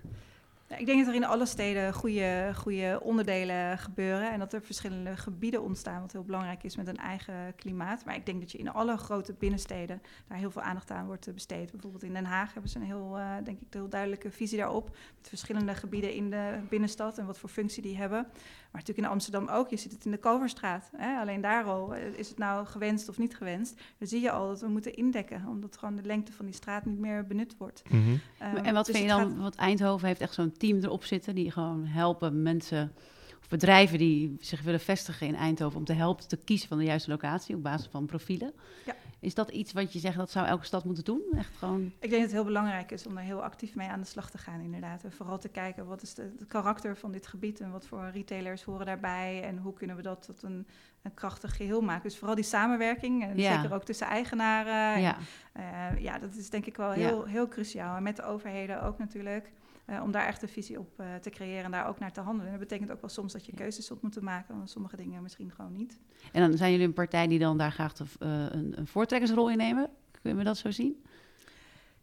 [0.79, 5.17] Ik denk dat er in alle steden goede, goede onderdelen gebeuren en dat er verschillende
[5.17, 8.05] gebieden ontstaan, wat heel belangrijk is met een eigen klimaat.
[8.05, 11.35] Maar ik denk dat je in alle grote binnensteden daar heel veel aandacht aan wordt
[11.35, 11.71] besteed.
[11.71, 14.89] Bijvoorbeeld in Den Haag hebben ze een heel, uh, denk ik, heel duidelijke visie daarop.
[15.17, 18.27] Met verschillende gebieden in de binnenstad en wat voor functie die hebben.
[18.71, 19.71] Maar natuurlijk in Amsterdam ook.
[19.71, 20.91] Je ziet het in de Kalverstraat.
[20.97, 21.19] Hè?
[21.19, 23.81] Alleen daar al, is het nou gewenst of niet gewenst?
[23.99, 26.85] Dan zie je al dat we moeten indekken, omdat gewoon de lengte van die straat
[26.85, 27.83] niet meer benut wordt.
[27.89, 28.21] Mm -hmm.
[28.57, 29.39] um, en wat dus vind je dan, gaat...
[29.39, 32.93] want Eindhoven heeft echt zo'n team erop zitten die gewoon helpen mensen
[33.41, 36.85] of bedrijven die zich willen vestigen in Eindhoven om te helpen te kiezen van de
[36.85, 38.53] juiste locatie op basis van profielen.
[38.87, 38.95] Ja.
[39.21, 41.23] Is dat iets wat je zegt dat zou elke stad moeten doen?
[41.37, 41.85] Echt gewoon...
[41.85, 44.31] Ik denk dat het heel belangrijk is om er heel actief mee aan de slag
[44.31, 45.05] te gaan, inderdaad.
[45.05, 48.63] En vooral te kijken wat is het karakter van dit gebied en wat voor retailers
[48.63, 50.67] horen daarbij en hoe kunnen we dat tot een,
[51.03, 52.03] een krachtig geheel maken.
[52.03, 53.55] Dus vooral die samenwerking, en ja.
[53.55, 55.01] zeker ook tussen eigenaren.
[55.01, 55.17] Ja.
[55.53, 57.31] En, uh, ja, dat is denk ik wel heel, ja.
[57.31, 57.97] heel cruciaal.
[57.97, 59.51] En met de overheden ook natuurlijk.
[59.91, 62.21] Uh, om daar echt een visie op uh, te creëren en daar ook naar te
[62.21, 62.53] handelen.
[62.53, 65.23] En dat betekent ook wel soms dat je keuzes zult moeten maken, want sommige dingen
[65.23, 65.99] misschien gewoon niet.
[66.33, 69.51] En dan zijn jullie een partij die dan daar graag de, uh, een, een voortrekkersrol
[69.51, 69.91] in nemen?
[70.23, 71.05] Kunnen we dat zo zien?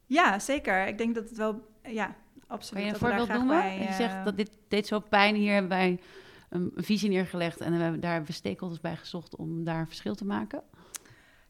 [0.06, 0.88] Ja, zeker.
[0.88, 2.16] Ik denk dat het wel, ja,
[2.48, 2.84] absoluut.
[2.84, 3.62] Kan je een voorbeeld noemen?
[3.62, 6.00] Bij, je zegt dat dit deed zo pijn, hier hebben wij
[6.50, 9.88] een visie neergelegd en we hebben, daar hebben we stakeholders bij gezocht om daar een
[9.88, 10.64] verschil te maken.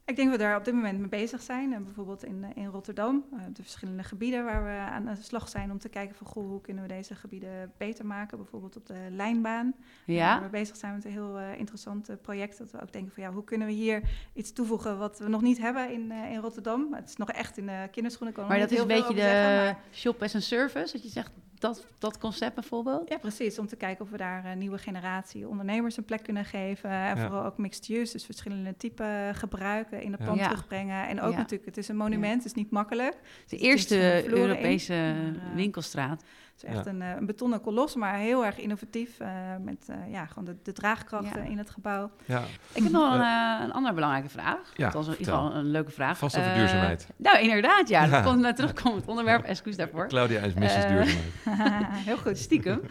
[0.08, 1.74] Ik denk dat we daar op dit moment mee bezig zijn.
[1.74, 5.72] En bijvoorbeeld in, in Rotterdam, uh, de verschillende gebieden waar we aan de slag zijn
[5.72, 8.38] om te kijken van goh, hoe kunnen we deze gebieden beter maken.
[8.38, 9.74] Bijvoorbeeld op de lijnbaan.
[10.06, 10.34] Ja.
[10.34, 12.58] Waar we bezig zijn met een heel interessant project.
[12.58, 14.02] Dat we ook denken van ja, hoe kunnen we hier
[14.34, 16.94] iets toevoegen wat we nog niet hebben in, in Rotterdam.
[16.94, 18.48] Het is nog echt in de kinderschoenen.
[18.48, 19.80] Maar dat is een beetje de zeggen, maar...
[19.94, 20.94] shop as a service.
[20.94, 23.10] Dat je zegt dat, dat concept bijvoorbeeld?
[23.10, 23.60] Ja, precies.
[23.60, 26.90] Om te kijken of we daar een nieuwe generatie ondernemers een plek kunnen geven.
[26.90, 27.28] En ja.
[27.28, 30.48] vooral ook mixed use, dus verschillende typen gebruiken in de pand ja.
[30.48, 31.08] terugbrengen.
[31.08, 31.38] En ook ja.
[31.38, 33.14] natuurlijk, het is een monument, het is niet makkelijk.
[33.14, 35.40] De dus eerste Europese in.
[35.56, 36.24] winkelstraat.
[36.62, 39.20] Het is echt een, een, betonnen kolos, maar heel erg innovatief.
[39.20, 39.28] Uh,
[39.62, 42.12] met uh, ja, gewoon de, de draagkrachten in het gebouw.
[42.26, 42.44] Ja.
[42.74, 44.72] Ik heb nog een, uh, een andere belangrijke vraag.
[44.76, 46.18] Ja, dat was in ieder geval een leuke vraag.
[46.18, 47.08] Vast over duurzaamheid.
[47.16, 48.08] Nou, inderdaad, ja.
[48.08, 49.44] Dat komt naar terugkomen, het onderwerp.
[49.44, 50.08] Excuus daarvoor.
[50.08, 50.88] Claudia is Mrs.
[50.88, 51.18] duurzaamheid.
[52.10, 52.38] heel goed.
[52.38, 52.82] Stiekem.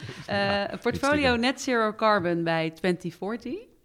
[0.81, 3.76] portfolio net zero carbon bij 2040.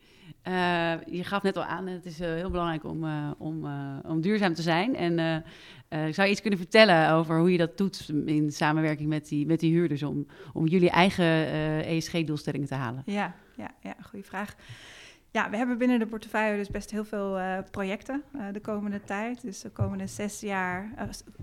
[1.06, 3.06] Je gaf net al aan, het is heel belangrijk om,
[3.38, 3.68] om,
[4.06, 4.96] om duurzaam te zijn.
[4.96, 5.44] En
[5.90, 9.60] zou je iets kunnen vertellen over hoe je dat doet in samenwerking met die, met
[9.60, 11.26] die huurders om, om jullie eigen
[11.86, 13.04] ESG-doelstellingen te halen?
[13.06, 14.56] Ja, ja, ja goede vraag.
[15.34, 17.40] Ja, we hebben binnen de portefeuille dus best heel veel
[17.72, 19.42] projecten de komende tijd.
[19.42, 20.92] Dus de komende zes jaar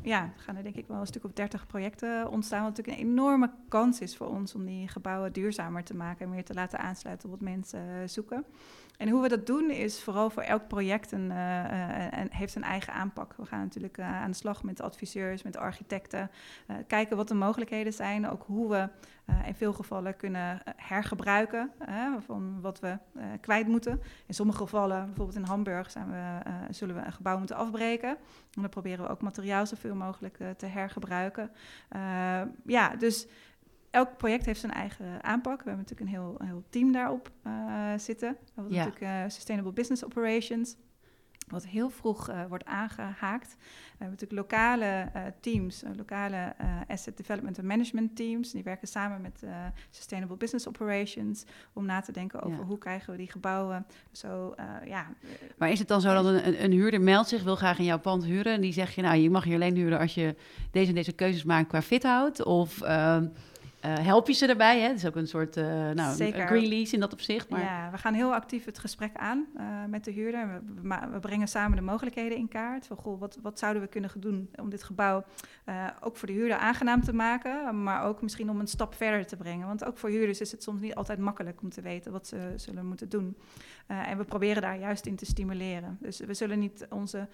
[0.02, 2.62] ja, gaan er denk ik wel een stuk of dertig projecten ontstaan.
[2.62, 6.30] Wat natuurlijk een enorme kans is voor ons om die gebouwen duurzamer te maken en
[6.30, 8.44] meer te laten aansluiten op wat mensen zoeken.
[8.98, 11.64] En hoe we dat doen is vooral voor elk project een, uh,
[12.30, 13.34] heeft een eigen aanpak.
[13.36, 16.30] We gaan natuurlijk uh, aan de slag met adviseurs, met architecten,
[16.86, 18.88] kijken wat de mogelijkheden zijn, ook hoe we
[19.46, 21.72] in veel gevallen kunnen hergebruiken
[22.26, 22.98] van wat we
[23.40, 24.00] kwijt moeten.
[24.26, 28.08] In sommige gevallen, bijvoorbeeld in Hamburg, zijn we, zullen we een gebouw moeten afbreken.
[28.08, 31.50] En dan proberen we ook materiaal zoveel mogelijk te hergebruiken.
[32.66, 33.26] ja, dus
[33.90, 35.62] elk project heeft zijn eigen aanpak.
[35.62, 37.52] We hebben natuurlijk een heel, heel team daarop uh,
[37.96, 38.36] zitten.
[38.40, 40.76] We hebben natuurlijk uh, Sustainable Business Operations,
[41.48, 43.56] wat heel vroeg uh, wordt aangehaakt.
[43.58, 45.10] We hebben natuurlijk lokale
[45.40, 46.54] teams, lokale
[46.88, 48.50] asset development en management teams.
[48.50, 49.42] Die werken samen met
[49.90, 54.54] Sustainable Business Operations om na te denken over hoe krijgen we die gebouwen zo,
[54.86, 55.06] ja.
[55.56, 58.00] Maar is het dan zo dat een, een, huurder meldt zich, wil graag in jouw
[58.00, 60.34] pand huren en die zegt je, nou, je mag hier alleen huren als je
[60.70, 62.44] deze en deze keuzes maakt qua fithout?
[62.44, 63.26] Of ehm,
[63.84, 64.80] uh, help je ze daarbij?
[64.80, 64.86] Hè?
[64.86, 67.48] Het is ook een soort uh, nou, green lease in dat opzicht.
[67.48, 67.60] Maar...
[67.60, 70.62] Ja, we gaan heel actief het gesprek aan uh, met de huurder.
[70.82, 72.86] We, we, brengen samen de mogelijkheden in kaart.
[72.86, 75.24] Van, goh, wat, wat zouden we kunnen doen om dit gebouw
[76.00, 79.36] ook voor de huurder aangenaam te maken, maar ook misschien om een stap verder te
[79.36, 79.66] brengen.
[79.66, 82.52] Want ook voor huurders is het soms niet altijd makkelijk om te weten wat ze
[82.56, 83.36] zullen moeten doen.
[83.86, 85.98] en we proberen daar juist in te stimuleren.
[86.00, 87.28] Dus we zullen niet onze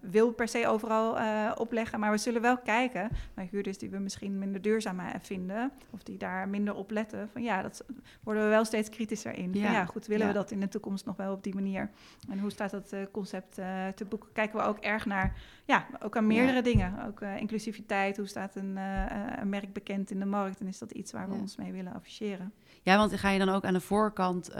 [0.00, 1.16] wil per se overal
[1.54, 5.53] opleggen, maar we zullen wel kijken naar huurders die we misschien minder duurzaam vinden
[5.90, 7.84] of die daar minder op letten, van ja, dat
[8.22, 9.52] worden we wel steeds kritischer in.
[9.52, 11.90] Ja, ja goed, willen we dat in de toekomst nog wel op die manier?
[12.28, 14.28] En hoe staat dat uh, concept uh, te boeken?
[14.32, 17.06] Kijken we ook erg naar, ja, ook aan meerdere dingen.
[17.06, 20.60] Ook uh, inclusiviteit, hoe staat een, een, merk bekend in de markt?
[20.60, 22.52] En is dat iets waar we ons mee willen afficheren?
[22.82, 24.54] Ja, want ga je dan ook aan de voorkant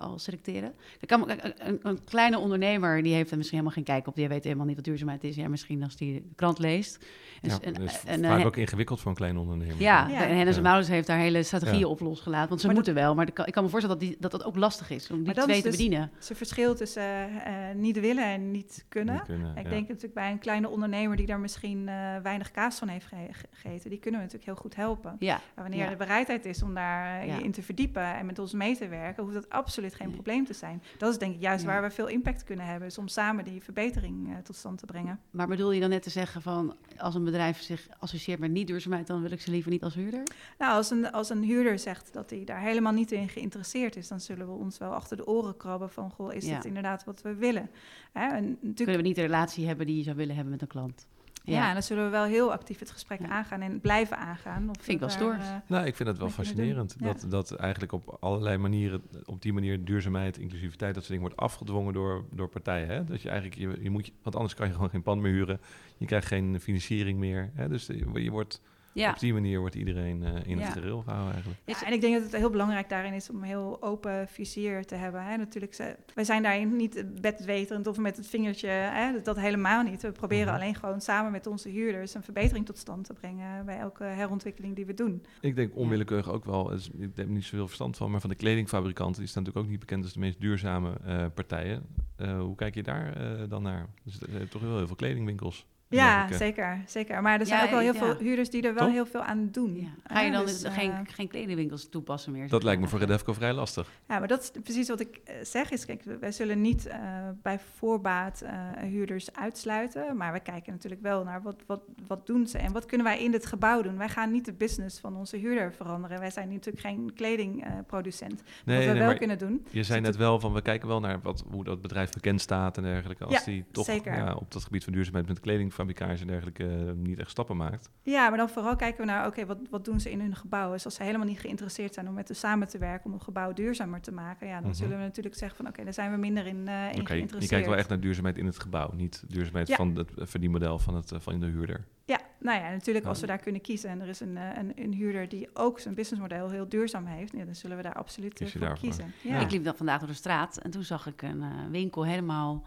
[0.00, 0.74] al selecteren?
[1.06, 4.14] kan, een, een, kleine ondernemer, die heeft er misschien helemaal geen kijk op.
[4.14, 5.36] Die weet helemaal niet wat duurzaamheid is.
[5.36, 7.06] Ja, misschien als die de krant leest.
[7.42, 9.80] Dus, ja, en, is en, vaak ook ingewikkeld voor een kleine ondernemer.
[9.80, 10.62] Ja, en Hennis ja.
[10.62, 12.48] Mouders heeft daar hele strategieën op losgelaten.
[12.48, 14.90] Want ze moeten wel, maar ik kan me voorstellen dat die, dat, dat ook lastig
[14.90, 16.10] is om die twee te dus bedienen.
[16.18, 19.22] Ze verschil tussen uh, niet willen en niet kunnen.
[19.56, 23.06] ik denk natuurlijk bij een kleine ondernemer die daar misschien uh, weinig kaas van heeft
[23.50, 25.16] gegeten, die kunnen we natuurlijk heel goed helpen.
[25.18, 25.40] Ja.
[25.54, 28.76] Maar wanneer de bereidheid is om daar je in te verdiepen en met ons mee
[28.76, 30.82] te werken, hoeft dat absoluut geen probleem te zijn.
[30.98, 33.62] Dat is denk ik juist waar we veel impact kunnen hebben, is om samen die
[33.62, 35.20] verbetering tot stand te brengen.
[35.30, 38.66] Maar bedoel je dan net te zeggen van als een bedrijf zich associeert met niet
[38.66, 40.22] duurzaamheid, dan wil ik ze liever niet als huurder?
[40.58, 44.08] Nou, als een, als een huurder zegt dat hij daar helemaal niet in geïnteresseerd is,
[44.08, 47.22] dan zullen we ons wel achter de oren krabben van, goh, is dit inderdaad wat
[47.22, 47.70] we willen?
[48.12, 48.26] Hè?
[48.26, 48.76] En natuurlijk...
[48.76, 51.06] Kunnen we niet de relatie hebben die je zou willen hebben met een klant?
[51.50, 54.68] Ja, dan zullen we wel heel actief het gesprek aangaan en blijven aangaan.
[54.68, 55.34] Of vind ik wel stoer.
[55.34, 56.96] Uh, nou, ik vind het wel fascinerend.
[56.98, 61.52] Dat, dat eigenlijk op allerlei manieren, op die manier duurzaamheid, inclusiviteit, dat soort dingen wordt
[61.52, 62.88] afgedwongen door, door partijen.
[62.88, 63.04] Hè?
[63.04, 65.60] Dat je eigenlijk, je, je moet, want anders kan je gewoon geen pand meer huren.
[65.96, 67.50] Je krijgt geen financiering meer.
[67.54, 67.68] Hè?
[67.68, 68.60] Dus je, je wordt
[68.98, 69.10] ja.
[69.10, 71.60] Op die manier wordt iedereen uh, in het gereel gehouden eigenlijk.
[71.64, 74.84] Ja, en ik denk dat het heel belangrijk daarin is om een heel open vizier
[74.84, 75.24] te hebben.
[75.24, 75.36] Hè.
[75.36, 80.02] Natuurlijk, wij zijn daarin niet bedweterend of met het vingertje, hè, dat helemaal niet.
[80.02, 80.54] We proberen mhm.
[80.54, 84.74] alleen gewoon samen met onze huurders een verbetering tot stand te brengen bij elke herontwikkeling
[84.74, 85.22] die we doen.
[85.40, 88.36] Ik denk onwillekeurig ook wel, dus ik heb niet zoveel verstand van, maar van de
[88.36, 91.86] kledingfabrikanten, die staan natuurlijk ook niet bekend als de meest duurzame uh, partijen.
[92.16, 93.16] Uh, hoe kijk je daar
[93.48, 93.86] dan naar?
[94.04, 95.66] Dus er zijn toch wel heel veel kledingwinkels.
[95.88, 97.22] Ja, zeker, zeker.
[97.22, 99.92] Maar er zijn ook wel heel veel huurders die er wel heel veel aan doen.
[100.04, 102.48] Ga je dan dus, geen, uh, geen kledingwinkels toepassen meer?
[102.48, 103.90] Dat lijkt me voor Redefco vrij lastig.
[104.08, 105.70] Ja, maar dat is precies wat ik uh, zeg.
[105.70, 106.94] Is, kijk, wij zullen niet uh,
[107.42, 108.44] bij voorbaat
[108.80, 110.16] huurders uitsluiten.
[110.16, 113.22] Maar we kijken natuurlijk wel naar wat, wat, wat doen ze en wat kunnen wij
[113.22, 113.96] in dit gebouw doen.
[113.96, 116.18] Wij gaan niet de business van onze huurder veranderen.
[116.18, 118.42] Wij zijn natuurlijk geen kledingproducent.
[118.64, 119.66] Nee, wat we nee, wel kunnen doen.
[119.70, 122.76] Je zei net wel van we kijken wel naar wat, hoe dat bedrijf bekend staat
[122.76, 123.24] en dergelijke.
[123.24, 126.92] Als die toch ja, op dat gebied van duurzaamheid met kleding fabrikage en dergelijke uh,
[126.92, 127.90] niet echt stappen maakt.
[128.02, 130.72] Ja, maar dan vooral kijken we naar, oké, wat, wat doen ze in hun gebouw?
[130.72, 133.20] Dus als ze helemaal niet geïnteresseerd zijn om met ze samen te werken om een
[133.20, 134.78] gebouw duurzamer te maken, ja, dan mhm.
[134.78, 137.42] zullen we natuurlijk zeggen van, oké, daar zijn we minder in, uh, in geïnteresseerd.
[137.42, 140.94] Je kijkt wel echt naar duurzaamheid in het gebouw, niet duurzaamheid van het verdienmodel van,
[140.94, 141.84] het, van de huurder.
[142.04, 144.72] Ja, nou ja, natuurlijk als we daar kunnen kiezen en er is een, eh, een,
[144.76, 148.42] een huurder die ook zijn businessmodel heel duurzaam heeft, ja, dan zullen we daar absoluut
[148.44, 149.12] voor kiezen.
[149.22, 149.40] Ja.
[149.40, 152.64] Ik liep dan vandaag door de straat en toen zag ik een winkel helemaal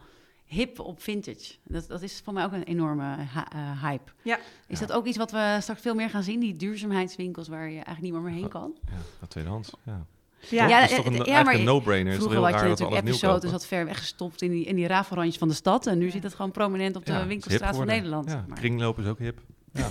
[0.51, 1.53] hip op vintage.
[1.63, 3.17] Dat, dat is voor mij ook een enorme
[3.55, 4.11] uh, hype.
[4.21, 4.39] Ja.
[4.67, 6.39] Is dat ook iets wat we straks veel meer gaan zien?
[6.39, 8.73] Die duurzaamheidswinkels waar je eigenlijk niet meer, meer heen kan?
[8.85, 10.05] Ja, dat tweedehands, ja.
[10.49, 12.13] Ja, ja, dat is toch een, ja, maar een no-brainer.
[12.13, 15.53] Vroeger had je natuurlijk episodes zat ver weggestopt in die, in die rafelrandjes van de
[15.53, 15.87] stad.
[15.87, 18.29] En nu zit het gewoon prominent op de winkelstraat van Nederland.
[18.29, 19.39] Ja, kringlopen is ook hip.
[19.73, 19.89] Ja.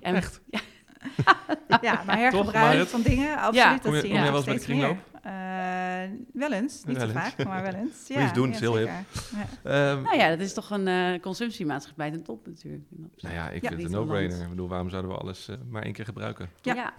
[0.00, 0.40] Echt.
[1.80, 3.82] ja, maar hergebruik van dingen, absoluut.
[3.82, 3.90] Ja.
[3.90, 4.98] Dat zie je, wel eens met de kringloop?
[6.32, 8.08] Wel eens, niet zo vaak, maar wel eens.
[8.08, 8.90] Ja, Moet je doen, is heel hip.
[9.64, 9.90] Ja.
[9.90, 12.84] Um, nou ja, dat is toch een uh, consumptiemaatschappij ten top natuurlijk.
[13.16, 14.42] Nou ja, ik vind het een no-brainer.
[14.42, 16.48] Ik bedoel, waarom zouden we alles uh, maar één keer gebruiken?
[16.62, 16.92] Ja.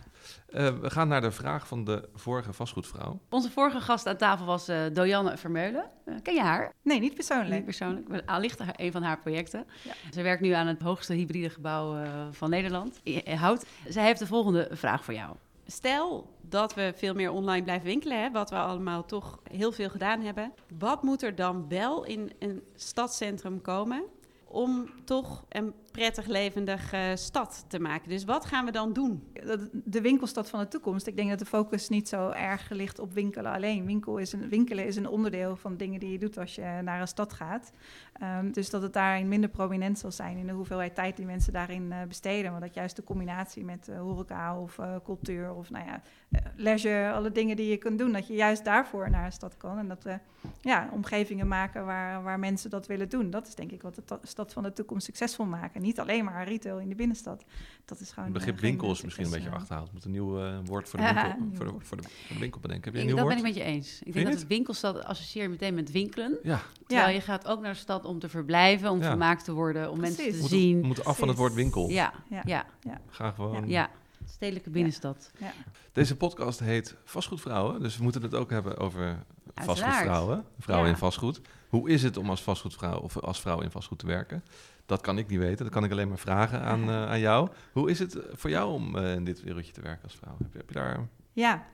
[0.50, 3.20] Uh, we gaan naar de vraag van de vorige vastgoedvrouw.
[3.30, 5.86] Onze vorige gast aan tafel was uh, Dojanne Vermeulen.
[6.06, 6.74] Uh, ken je haar?
[6.82, 7.54] Nee, niet persoonlijk.
[7.54, 8.22] Niet persoonlijk.
[8.26, 9.66] Allicht een van haar projecten.
[9.82, 9.94] Ja.
[10.14, 13.66] Ze werkt nu aan het hoogste hybride gebouw van Nederland, Hout.
[13.88, 15.36] Zij heeft de volgende vraag voor jou.
[15.68, 19.90] Stel dat we veel meer online blijven winkelen, hè, wat we allemaal toch heel veel
[19.90, 20.54] gedaan hebben.
[20.80, 24.04] Wat moet er dan wel in een stadscentrum komen
[24.44, 28.10] om toch een prettig levendige stad te maken.
[28.10, 29.24] Dus wat gaan we dan doen?
[29.72, 31.08] De winkelstad van de toekomst.
[31.08, 33.86] Ik denk dat de focus niet zo erg ligt op winkelen alleen.
[33.86, 37.02] Winkel is een, winkelen is een onderdeel van dingen die je doet als je naar
[37.02, 37.72] een stad gaat.
[38.22, 41.54] Um, dus dat het daarin minder prominent zal zijn in de hoeveelheid tijd die mensen
[41.54, 42.52] daarin uh, besteden.
[42.52, 46.02] Maar dat juist de combinatie met uh, horeca of cultuur of nou ja,
[46.56, 49.78] leisure, alle dingen die je kunt doen, dat je juist daarvoor naar een stad kan.
[49.78, 50.20] En dat we
[50.62, 53.30] ja, omgevingen maken waar, waar mensen dat willen doen.
[53.30, 55.82] Dat is denk ik wat de stad van de toekomst succesvol maken.
[55.86, 57.46] Niet alleen maar retail in de binnenstad.
[57.86, 58.24] Dat is gewoon.
[58.24, 59.94] Het begrip winkel is misschien een beetje achterhaald.
[59.94, 62.08] Moet een nieuw woord voor de winkel, voor de, voor de,
[62.40, 62.92] winkel bedenken.
[62.92, 64.02] Heb je een dat ben ik met je eens.
[64.04, 66.38] Ik denk dat het winkelstad associeer meteen met winkelen.
[66.44, 66.62] Ja.
[66.88, 70.00] Terwijl je gaat ook naar de stad om te verblijven, om vermaakt te worden, om
[70.00, 70.82] mensen te zien.
[70.82, 71.90] We moeten af van het woord winkel.
[71.90, 72.42] Ja, ja.
[72.46, 73.02] ja.
[73.10, 73.68] Ga gewoon.
[73.68, 73.90] Ja.
[74.28, 75.32] Stedelijke binnenstad.
[75.40, 75.52] Ja.
[75.92, 79.24] Deze podcast heet Vastgoedvrouwen, dus we moeten het ook hebben over
[79.54, 81.42] vastgoedvrouwen, vrouwen in vastgoed.
[81.70, 84.44] Hoe is het om als vastgoedvrouw of als vrouw in vastgoed te werken?
[84.86, 87.50] Dat kan ik niet weten, dat kan ik alleen maar vragen aan, uh, aan jou.
[87.72, 90.36] Hoe is het voor jou om uh, in dit wereldje te werken als vrouw?
[90.38, 91.08] Heb je, heb je daar...
[91.32, 91.66] Ja,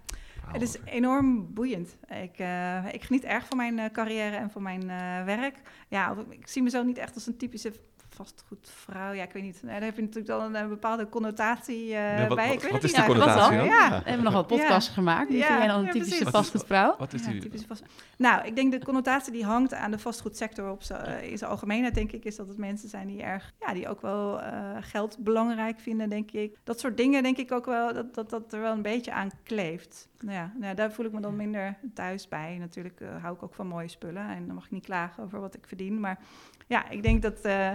[0.48, 1.98] het is enorm boeiend.
[2.08, 4.86] Ik, uh, ik geniet erg van mijn carrière en van mijn
[5.26, 5.62] werk.
[5.88, 7.74] Ja, ik zie mezelf niet echt als een typische
[8.16, 9.12] vastgoedvrouw.
[9.12, 9.62] Ja, ik weet niet.
[9.64, 12.46] Daar heb je natuurlijk dan een, bepaalde connotatie ja, wat, bij.
[12.46, 13.66] Ik wat, weet wat is die connotatie dan?
[13.66, 13.90] Ja.
[13.90, 14.94] We hebben nog wel podcasts ja.
[14.94, 15.32] gemaakt.
[15.32, 16.96] Ja, jij dan een typische vastgoedvrouw?
[16.98, 17.66] Wat is die?
[17.68, 17.84] vast...
[18.18, 20.82] Nou, ik denk de connotatie die hangt aan de vastgoedsector op
[21.22, 24.02] in zijn algemeenheid, denk ik, is dat het mensen zijn die erg, ja, die ook
[24.02, 24.42] wel
[24.80, 26.58] geld belangrijk vinden, denk ik.
[26.64, 29.30] Dat soort dingen denk ik ook wel, dat dat, dat er wel een beetje aan
[29.44, 30.10] kleeft.
[30.22, 32.58] Nou ja, nou, daar voel ik me dan minder thuis bij.
[32.58, 35.40] Natuurlijk uh, hou ik ook van mooie spullen en dan mag ik niet klagen over
[35.40, 36.00] wat ik verdien.
[36.00, 36.20] Maar
[36.68, 37.72] ja, ik denk dat, uh,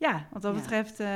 [0.00, 0.60] ja, wat dat ja.
[0.60, 1.00] betreft...
[1.00, 1.06] Uh,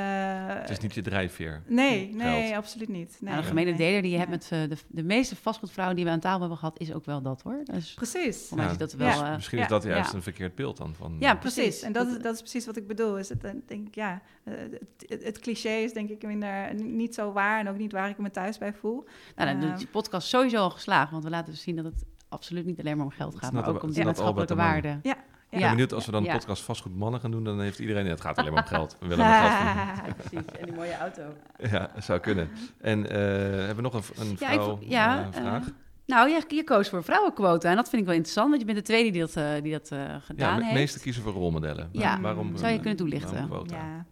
[0.47, 1.61] het is niet je drijfveer.
[1.67, 3.17] Nee, nee, absoluut niet.
[3.19, 6.11] Nee, nou, de gemene deler die je hebt met de, de meeste vastgoedvrouwen die we
[6.11, 7.61] aan tafel hebben gehad, is ook wel dat hoor.
[7.63, 8.51] Dus precies.
[8.55, 11.15] Ja, dat wel, dus misschien is dat juist een verkeerd beeld dan van...
[11.19, 11.81] Ja, precies.
[11.81, 13.17] En dat, dat is precies wat ik bedoel.
[13.17, 17.59] Is het, denk ik, ja, het, het, cliché is denk ik minder, niet zo waar
[17.59, 19.05] en ook niet waar ik me thuis bij voel.
[19.35, 22.05] Nou, dan uh, de podcast sowieso al geslaagd, want we laten dus zien dat het
[22.29, 24.87] absoluut niet alleen maar om geld gaat, maar ook om die maatschappelijke waarde.
[24.87, 25.17] Ja, ja.
[25.55, 28.05] Ik ben benieuwd als we dan een podcast vastgoed mannen gaan doen, dan heeft iedereen,
[28.05, 28.97] het gaat alleen maar om geld.
[28.99, 31.23] We willen maar geld Precies, en die mooie auto.
[31.57, 32.49] Ja, zou kunnen.
[32.81, 35.63] En uh, hebben we nog een, een vrouw ja, uh, vraag?
[35.63, 35.73] Uh,
[36.05, 38.77] nou, je, je koos voor vrouwenquota en dat vind ik wel interessant, want je bent
[38.77, 40.67] de tweede die dat, uh, die dat uh, gedaan ja, heeft.
[40.67, 41.89] de meeste kiezen voor rolmodellen.
[41.91, 43.49] Ja, waarom, zou je kunnen toelichten?
[43.65, 44.05] Ja,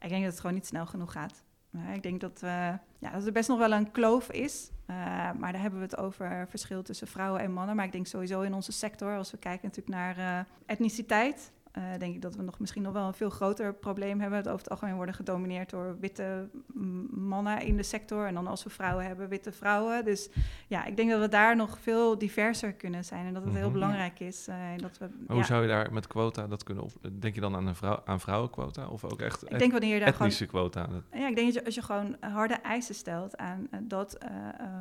[0.00, 1.44] ik denk dat het gewoon niet snel genoeg gaat.
[1.94, 2.50] ik denk dat, uh,
[2.98, 4.70] ja, dat er best nog wel een kloof is.
[4.90, 4.96] Uh,
[5.38, 7.76] maar daar hebben we het over verschil tussen vrouwen en mannen.
[7.76, 11.84] Maar ik denk sowieso in onze sector, als we kijken natuurlijk naar uh, etniciteit, uh,
[11.98, 14.38] denk ik dat we nog misschien nog wel een veel groter probleem hebben.
[14.38, 16.48] Het over het algemeen worden gedomineerd door witte
[17.10, 18.26] mannen in de sector.
[18.26, 20.04] En dan als we vrouwen hebben, witte vrouwen.
[20.04, 20.28] Dus
[20.66, 23.26] ja, ik denk dat we daar nog veel diverser kunnen zijn.
[23.26, 24.48] En dat het heel belangrijk is.
[24.48, 26.92] Uh, dat we, hoe zou je daar met quota dat kunnen op?
[27.12, 28.88] Denk je dan aan, een vrouw, aan vrouwenquota?
[28.88, 30.88] Of ook echt ik denk wanneer je daar etnische gewoon, quota?
[31.12, 34.18] Ja, ik denk dat je, als je gewoon harde eisen stelt aan uh, dat...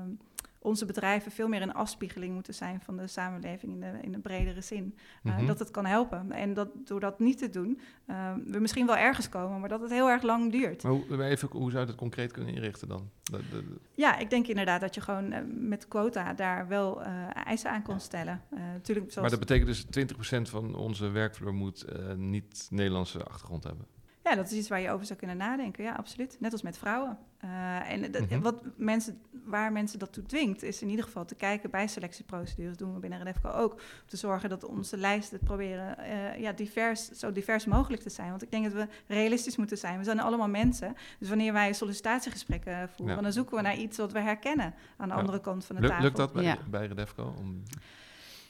[0.04, 0.20] Um,
[0.66, 4.20] onze bedrijven veel meer een afspiegeling moeten zijn van de samenleving in de, in de
[4.20, 4.94] bredere zin.
[4.96, 5.48] Uh, mm -hmm.
[5.48, 6.32] Dat het kan helpen.
[6.32, 9.82] En dat door dat niet te doen, uh, we misschien wel ergens komen, maar dat
[9.82, 10.84] het heel erg lang duurt.
[10.84, 13.10] Maar hoe, even, hoe zou je dat concreet kunnen inrichten dan?
[13.24, 13.80] De, de, de...
[13.94, 17.02] Ja, ik denk inderdaad dat je gewoon uh, met quota daar wel
[17.34, 18.42] eisen aan kon stellen.
[18.50, 19.30] natuurlijk, zoals...
[19.30, 21.86] Maar dat betekent dus 20% van onze werkvloer moet
[22.16, 23.86] niet Nederlandse achtergrond hebben?
[24.26, 25.84] Ja, dat is iets waar je over zou kunnen nadenken.
[25.84, 26.38] Ja, absoluut.
[26.40, 27.18] Net als met vrouwen.
[27.44, 28.42] Uh, en mm -hmm.
[28.42, 32.78] wat mensen, waar mensen dat toe dwingt, is in ieder geval te kijken bij selectieprocedures.
[32.78, 33.74] doen we binnen Redefco ook.
[33.74, 38.30] Om te zorgen dat onze lijsten proberen uh, ja, divers, zo divers mogelijk te zijn.
[38.30, 39.98] Want ik denk dat we realistisch moeten zijn.
[39.98, 40.96] We zijn allemaal mensen.
[41.20, 43.22] Dus wanneer wij sollicitatiegesprekken voeren, ja.
[43.22, 45.20] dan zoeken we naar iets wat we herkennen aan de ja.
[45.20, 46.06] andere kant van de Luk, tafel.
[46.06, 46.58] Lukt dat bij, ja.
[46.70, 47.34] bij Redefco?
[47.40, 47.64] Om...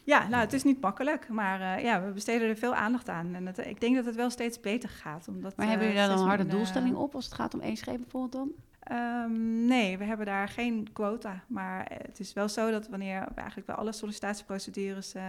[0.06, 3.36] Ja, nou, het is niet makkelijk, maar uh, ja, we besteden er veel aandacht aan.
[3.36, 5.28] En het, ik denk dat het wel steeds beter gaat.
[5.28, 7.78] Omdat, maar hebben jullie daar dan een harde doelstelling op als het gaat om één
[7.78, 8.52] scheep bijvoorbeeld dan?
[8.92, 11.44] Um, nee, we hebben daar geen quota.
[11.48, 15.24] Maar het is wel zo dat wanneer eigenlijk bij alle sollicitatieprocedures uh,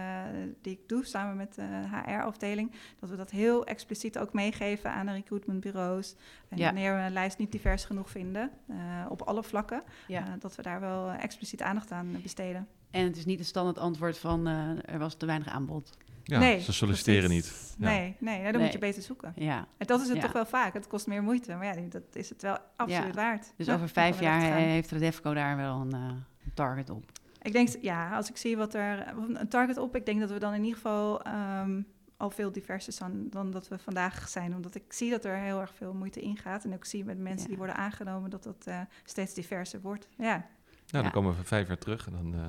[0.61, 5.05] die ik doe samen met de HR-afdeling, dat we dat heel expliciet ook meegeven aan
[5.05, 6.15] de recruitmentbureaus.
[6.49, 8.77] En wanneer we een lijst niet divers genoeg vinden, uh,
[9.09, 10.21] op alle vlakken, ja.
[10.21, 12.67] uh, dat we daar wel expliciet aandacht aan besteden.
[12.91, 14.47] En het is niet het standaard antwoord van
[14.85, 15.97] er was te weinig aanbod.
[16.29, 17.75] Ja, nee, ze solliciteren niet.
[17.77, 17.85] Ja.
[17.85, 18.61] Nee, nee, dan nee.
[18.61, 19.33] moet je beter zoeken.
[19.35, 19.67] Ja.
[19.77, 20.73] En dat is het toch wel vaak.
[20.73, 21.55] Het kost meer moeite.
[21.55, 23.53] Maar ja, dat is het wel absoluut waard.
[23.57, 26.11] Dus over vijf jaar heeft Redefco daar wel een, uh,
[26.53, 27.11] target op?
[27.41, 29.07] Ik denk, ja, als ik zie wat er...
[29.33, 31.27] Een target op, ik denk dat we dan in ieder geval...
[31.27, 34.55] Um, al veel diverser zijn dan dat we vandaag zijn.
[34.55, 36.63] Omdat ik zie dat er heel erg veel moeite ingaat.
[36.63, 40.07] En ook zie met mensen die worden aangenomen dat dat uh, steeds diverser wordt.
[40.17, 40.45] Ja.
[40.89, 42.45] Nou, dan komen we vijf jaar terug en dan uh,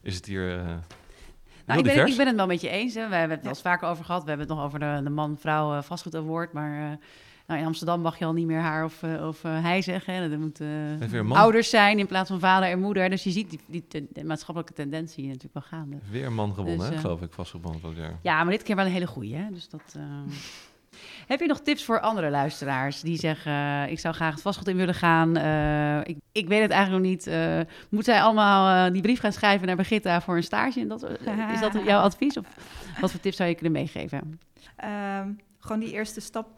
[0.00, 0.76] is het hier uh,
[1.66, 2.94] nou, ik, ben, ik ben het wel met je eens.
[2.94, 3.08] Hè.
[3.08, 4.22] We hebben het wel eens vaker over gehad.
[4.22, 6.52] We hebben het nog over de, de man-vrouw uh, vastgoed award.
[6.52, 6.96] Maar uh,
[7.46, 10.14] nou, in Amsterdam mag je al niet meer haar of, uh, of hij zeggen.
[10.14, 10.30] Hè.
[10.30, 13.10] Er moeten ouders zijn in plaats van vader en moeder.
[13.10, 15.96] Dus je ziet die, die ten, de maatschappelijke tendentie natuurlijk wel gaande.
[16.10, 17.80] Weer een man gewonnen, dus, geloof ik, vastgoedband.
[17.96, 18.18] Ja.
[18.22, 19.34] ja, maar dit keer wel een hele goeie.
[19.34, 19.50] Hè.
[19.50, 19.96] Dus dat...
[21.26, 24.68] Heb je nog tips voor andere luisteraars die zeggen: uh, Ik zou graag het vastgoed
[24.68, 25.36] in willen gaan?
[25.38, 27.26] Uh, ik, ik, weet het eigenlijk nog niet.
[27.26, 30.80] Uh, moet zij allemaal die brief gaan schrijven naar Brigitta voor een stage?
[30.80, 31.02] En dat,
[31.52, 32.36] is dat jouw advies?
[32.36, 32.46] Of
[33.00, 34.40] wat voor tips zou je kunnen meegeven?
[34.84, 36.56] Um, gewoon die eerste stap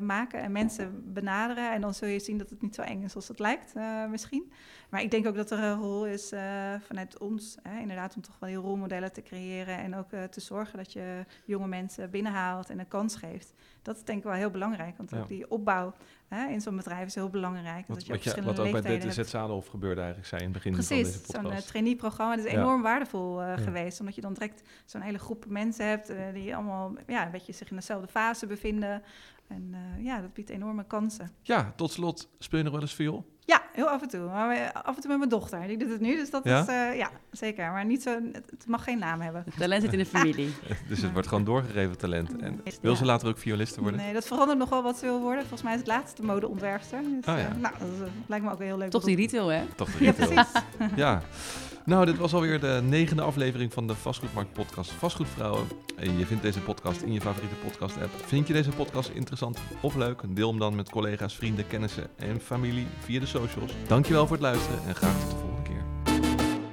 [0.00, 1.72] maken en mensen benaderen.
[1.72, 3.74] En dan zul je zien dat het niet zo eng is als het lijkt,
[4.10, 4.52] misschien.
[4.90, 6.40] Maar ik denk ook dat er een rol is uh,
[6.86, 10.40] vanuit ons, hè, inderdaad, om toch wel die rolmodellen te creëren en ook uh, te
[10.40, 13.52] zorgen dat je jonge mensen binnenhaalt en een kans geeft.
[13.82, 15.94] Dat is denk ik wel heel belangrijk, want ook die opbouw
[16.28, 17.86] hè, in zo'n bedrijf is heel belangrijk.
[17.86, 20.56] Wat, dat je wat, je, wat ook bij DTZ Zadenhof gebeurde eigenlijk, zei in het
[20.56, 21.42] begin Precies, van deze podcast.
[21.42, 23.56] zo'n uh, trainee-programma, dat is enorm waardevol ja.
[23.56, 27.52] geweest, omdat je dan direct zo'n hele groep mensen hebt die allemaal ja, een beetje
[27.52, 29.02] zich in dezelfde fase bevinden.
[29.50, 31.30] En ja, dat biedt enorme kansen.
[31.42, 33.26] Ja, tot slot, speel je nog wel eens viool?
[33.50, 34.20] Ja, heel af en toe.
[34.20, 35.66] Maar af en toe met mijn dochter.
[35.66, 36.60] Die doet het nu, dus dat ja?
[36.60, 36.68] is...
[36.68, 37.70] Uh, ja, zeker.
[37.70, 38.10] Maar niet zo...
[38.32, 39.42] Het mag geen naam hebben.
[39.44, 40.54] Het talent zit in de familie.
[40.88, 42.36] dus het wordt gewoon doorgegeven talent.
[42.36, 44.00] En wil ze later ook violiste worden?
[44.00, 45.40] Nee, dat verandert nog wel wat ze wil worden.
[45.40, 47.02] Volgens mij is het laatste modeontwerpster.
[47.02, 47.48] Dus, oh, ja.
[47.48, 48.90] Uh, nou, dat uh, lijkt me ook heel leuk.
[48.90, 49.64] Toch die retail, hè?
[49.76, 50.32] Toch de retail.
[50.32, 50.96] Ja, precies.
[50.96, 51.22] ja.
[51.84, 55.66] Nou, dit was alweer de negende aflevering van de Vastgoedmarkt podcast Vastgoedvrouwen.
[56.18, 58.10] Je vindt deze podcast in je favoriete podcast app.
[58.26, 60.22] Vind je deze podcast interessant of leuk?
[60.28, 63.72] Deel hem dan met collega's, vrienden, kennissen en familie via de socials.
[63.86, 65.59] Dankjewel voor het luisteren en graag tot de